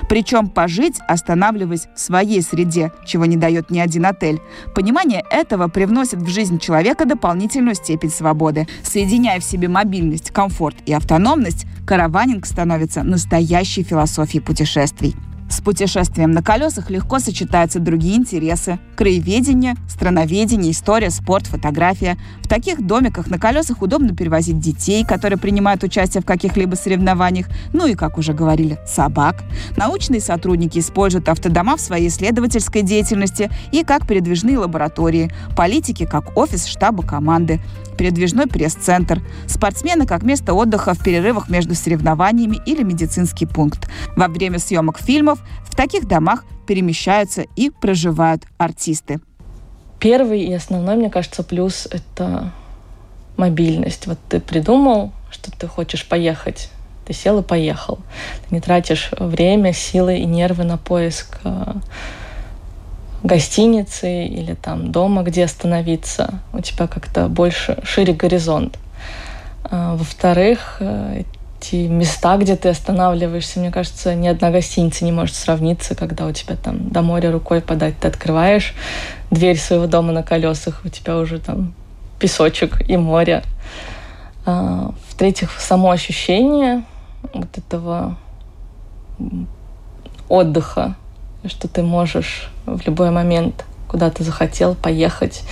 Причем 0.09 0.49
пожить, 0.49 0.99
останавливаясь 1.07 1.87
в 1.95 2.01
своей 2.01 2.43
среде, 2.43 2.91
чего 3.07 3.25
не 3.25 3.37
дает 3.37 3.71
ни 3.71 3.79
один 3.79 4.05
отель. 4.05 4.41
Понимание 4.75 5.25
этого 5.31 5.69
привносит 5.69 6.21
в 6.21 6.29
жизнь 6.29 6.59
человека 6.59 7.05
дополнительную 7.05 7.77
степень 7.77 8.11
свободы. 8.11 8.67
Соединяя 8.83 9.39
в 9.39 9.45
себе 9.45 9.69
мобильность, 9.69 10.33
комфорт 10.33 10.77
и 10.87 10.93
автономность, 10.93 11.67
караванинг 11.87 12.47
становится 12.47 13.05
настоящей 13.05 13.85
философией 13.85 14.43
путешествий. 14.43 15.15
С 15.51 15.61
путешествием 15.61 16.31
на 16.31 16.45
колесах 16.45 16.91
легко 16.91 17.19
сочетаются 17.19 17.81
другие 17.81 18.17
интересы– 18.17 18.79
краеведение, 18.97 19.75
страноведение, 19.89 20.71
история, 20.71 21.11
спорт, 21.11 21.49
фотография. 21.49 22.17
В 22.43 22.49
таких 22.49 22.87
домиках 22.87 23.27
на 23.27 23.37
колесах 23.37 23.83
удобно 23.83 24.15
перевозить 24.15 24.61
детей, 24.61 25.05
которые 25.05 25.41
принимают 25.41 25.83
участие 25.83 26.23
в 26.23 26.25
каких-либо 26.25 26.77
соревнованиях, 26.77 27.49
ну 27.73 27.87
и, 27.87 27.97
как 27.97 28.17
уже 28.17 28.33
говорили, 28.33 28.79
собак. 28.87 29.43
Научные 29.77 30.21
сотрудники 30.21 30.79
используют 30.79 31.29
автодома 31.29 31.77
в 31.77 31.81
своей 31.81 32.09
исследовательской 32.09 32.83
деятельности 32.83 33.51
и 33.73 33.83
как 33.83 34.07
передвижные 34.07 34.57
лаборатории, 34.57 35.33
политики 35.57 36.07
как 36.07 36.37
офис 36.37 36.65
штаба 36.67 37.03
команды 37.03 37.61
передвижной 38.01 38.47
пресс-центр, 38.47 39.21
спортсмены 39.47 40.07
как 40.07 40.23
место 40.23 40.55
отдыха 40.55 40.95
в 40.95 41.05
перерывах 41.05 41.51
между 41.51 41.75
соревнованиями 41.75 42.59
или 42.65 42.83
медицинский 42.83 43.45
пункт. 43.45 43.91
Во 44.17 44.27
время 44.27 44.59
съемок 44.59 44.99
фильмов 44.99 45.40
в 45.65 45.75
таких 45.77 46.07
домах 46.07 46.45
перемещаются 46.67 47.45
и 47.57 47.71
проживают 47.71 48.45
артисты. 48.59 49.21
Первый 49.99 50.43
и 50.43 50.53
основной, 50.53 50.97
мне 50.97 51.11
кажется, 51.11 51.43
плюс— 51.43 51.87
это 51.91 52.53
мобильность. 53.37 54.07
Вот 54.07 54.19
ты 54.29 54.41
придумал, 54.41 55.13
что 55.31 55.51
ты 55.51 55.67
хочешь 55.67 56.07
поехать, 56.07 56.71
ты 57.07 57.13
сел 57.13 57.41
и 57.41 57.43
поехал. 57.43 57.99
Ты 58.49 58.55
не 58.55 58.61
тратишь 58.61 59.11
время, 59.19 59.73
силы 59.73 60.19
и 60.19 60.25
нервы 60.25 60.65
на 60.65 60.79
поиск 60.79 61.39
э, 61.45 61.75
гостиницы 63.23 64.27
или 64.27 64.55
там 64.55 64.93
дома, 64.93 65.23
где 65.23 65.45
остановиться. 65.45 66.41
У 66.53 66.61
тебя 66.61 66.87
как-то 66.87 67.29
больше, 67.29 67.79
шире 67.85 68.13
горизонт. 68.13 68.79
А, 69.65 69.97
во-вторых, 69.97 70.77
э, 70.81 71.25
эти 71.61 71.87
места, 71.87 72.37
где 72.39 72.57
ты 72.57 72.71
останавливаешься, 72.71 73.61
мне 73.61 73.71
кажется, 73.71 74.15
ни 74.15 74.29
одна 74.29 74.51
гостиница 74.51 75.05
не 75.05 75.13
может 75.13 75.35
сравниться, 75.35 75.95
когда 75.95 76.27
у 76.27 76.33
тебя 76.33 76.57
там 76.57 76.89
до 76.89 77.03
моря 77.03 77.31
рукой 77.31 77.61
подать. 77.61 77.99
Ты 78.01 78.09
открываешь 78.09 78.75
дверь 79.31 79.59
своего 79.59 79.87
дома 79.87 80.13
на 80.13 80.23
колесах, 80.23 80.81
у 80.85 80.89
тебя 80.89 81.19
уже 81.19 81.39
там 81.39 81.75
песочек 82.19 82.89
и 82.89 82.97
море. 82.97 83.43
А, 84.47 84.93
в-третьих, 85.09 85.61
само 85.61 85.91
ощущение 85.91 86.85
вот 87.35 87.59
этого 87.59 88.17
отдыха, 90.29 90.95
что 91.45 91.69
ты 91.69 91.83
можешь 91.83 92.51
в 92.65 92.87
любой 92.87 93.11
момент, 93.11 93.67
куда 93.87 94.11
ты 94.11 94.25
захотел 94.25 94.75
поехать, 94.75 95.43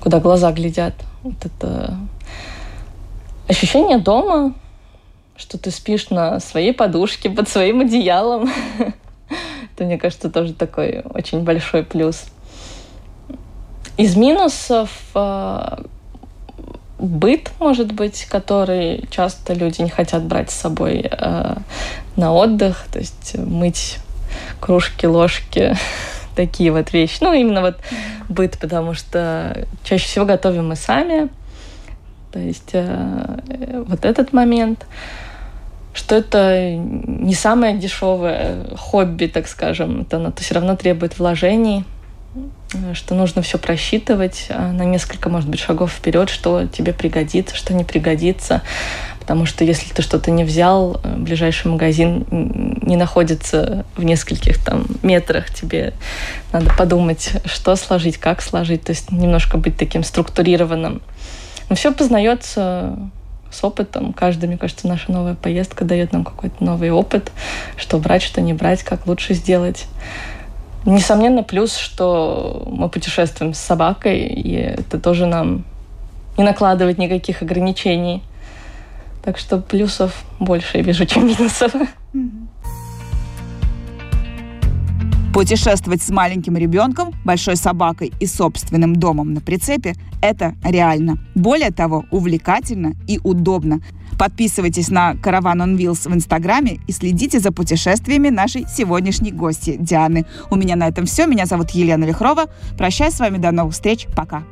куда 0.00 0.20
глаза 0.20 0.52
глядят. 0.52 0.94
Вот 1.22 1.44
это 1.44 1.98
ощущение 3.46 3.98
дома, 3.98 4.54
что 5.36 5.58
ты 5.58 5.70
спишь 5.70 6.10
на 6.10 6.40
своей 6.40 6.72
подушке 6.72 7.30
под 7.30 7.48
своим 7.48 7.80
одеялом. 7.80 8.50
Это, 9.74 9.84
мне 9.84 9.98
кажется, 9.98 10.30
тоже 10.30 10.52
такой 10.52 11.02
очень 11.10 11.40
большой 11.40 11.82
плюс. 11.82 12.24
Из 13.96 14.16
минусов 14.16 14.90
э, 15.14 15.84
быт, 16.98 17.50
может 17.58 17.92
быть, 17.92 18.26
который 18.26 19.06
часто 19.10 19.52
люди 19.52 19.82
не 19.82 19.90
хотят 19.90 20.22
брать 20.24 20.50
с 20.50 20.54
собой 20.54 21.08
э, 21.10 21.56
на 22.16 22.32
отдых, 22.32 22.86
то 22.92 22.98
есть 22.98 23.36
мыть 23.36 23.98
кружки, 24.60 25.06
ложки, 25.06 25.76
такие 26.36 26.72
вот 26.72 26.92
вещи. 26.92 27.18
Ну, 27.20 27.32
именно 27.32 27.60
вот 27.60 27.76
быт, 28.28 28.58
потому 28.60 28.94
что 28.94 29.66
чаще 29.82 30.06
всего 30.06 30.24
готовим 30.24 30.68
мы 30.68 30.76
сами. 30.76 31.28
То 32.32 32.38
есть 32.38 32.70
э, 32.72 33.84
вот 33.86 34.04
этот 34.04 34.32
момент, 34.32 34.86
что 35.94 36.16
это 36.16 36.74
не 36.74 37.34
самое 37.34 37.78
дешевое 37.78 38.66
хобби, 38.76 39.26
так 39.26 39.48
скажем, 39.48 40.02
это 40.02 40.16
оно 40.16 40.32
все 40.36 40.54
равно 40.54 40.76
требует 40.76 41.18
вложений, 41.18 41.84
что 42.94 43.14
нужно 43.14 43.42
все 43.42 43.58
просчитывать 43.58 44.48
а 44.50 44.72
на 44.72 44.82
несколько, 44.82 45.28
может 45.28 45.48
быть, 45.48 45.60
шагов 45.60 45.92
вперед, 45.92 46.28
что 46.28 46.66
тебе 46.66 46.92
пригодится, 46.92 47.54
что 47.54 47.72
не 47.72 47.84
пригодится. 47.84 48.62
Потому 49.20 49.46
что 49.46 49.64
если 49.64 49.90
ты 49.94 50.02
что-то 50.02 50.30
не 50.30 50.44
взял, 50.44 51.00
ближайший 51.16 51.68
магазин 51.68 52.26
не 52.82 52.96
находится 52.96 53.86
в 53.96 54.04
нескольких 54.04 54.62
там 54.62 54.84
метрах. 55.02 55.48
Тебе 55.48 55.94
надо 56.52 56.70
подумать, 56.76 57.30
что 57.46 57.74
сложить, 57.76 58.18
как 58.18 58.42
сложить. 58.42 58.82
То 58.82 58.90
есть 58.90 59.10
немножко 59.10 59.56
быть 59.56 59.78
таким 59.78 60.04
структурированным. 60.04 61.00
Но 61.70 61.76
все 61.76 61.92
познается 61.92 62.98
с 63.54 63.64
опытом. 63.64 64.12
Каждая, 64.12 64.48
мне 64.48 64.58
кажется, 64.58 64.88
наша 64.88 65.10
новая 65.12 65.34
поездка 65.34 65.84
дает 65.84 66.12
нам 66.12 66.24
какой-то 66.24 66.62
новый 66.62 66.90
опыт, 66.90 67.32
что 67.76 67.98
брать, 67.98 68.22
что 68.22 68.40
не 68.40 68.52
брать, 68.52 68.82
как 68.82 69.06
лучше 69.06 69.34
сделать. 69.34 69.86
Несомненно, 70.84 71.42
плюс, 71.42 71.76
что 71.76 72.64
мы 72.70 72.88
путешествуем 72.88 73.54
с 73.54 73.58
собакой, 73.58 74.18
и 74.18 74.54
это 74.54 74.98
тоже 74.98 75.26
нам 75.26 75.64
не 76.36 76.44
накладывает 76.44 76.98
никаких 76.98 77.42
ограничений. 77.42 78.22
Так 79.22 79.38
что 79.38 79.58
плюсов 79.58 80.24
больше 80.38 80.78
я 80.78 80.82
вижу, 80.82 81.06
чем 81.06 81.26
минусов. 81.26 81.72
Путешествовать 85.34 86.00
с 86.00 86.10
маленьким 86.10 86.56
ребенком, 86.56 87.12
большой 87.24 87.56
собакой 87.56 88.12
и 88.20 88.26
собственным 88.26 88.94
домом 88.94 89.34
на 89.34 89.40
прицепе– 89.40 89.94
это 90.22 90.54
реально. 90.62 91.18
Более 91.34 91.72
того, 91.72 92.04
увлекательно 92.12 92.94
и 93.08 93.18
удобно. 93.24 93.80
Подписывайтесь 94.16 94.90
на 94.90 95.14
Caravan 95.14 95.56
on 95.56 95.76
Wheels 95.76 96.08
в 96.08 96.14
Инстаграме 96.14 96.78
и 96.86 96.92
следите 96.92 97.40
за 97.40 97.50
путешествиями 97.50 98.28
нашей 98.28 98.64
сегодняшней 98.68 99.32
гости 99.32 99.76
Дианы. 99.76 100.24
У 100.50 100.56
меня 100.56 100.76
на 100.76 100.86
этом 100.86 101.04
все. 101.04 101.26
Меня 101.26 101.46
зовут 101.46 101.70
Елена 101.70 102.04
Вихрова. 102.04 102.44
Прощаюсь 102.78 103.14
с 103.14 103.18
вами. 103.18 103.38
До 103.38 103.50
новых 103.50 103.74
встреч. 103.74 104.06
Пока. 104.14 104.44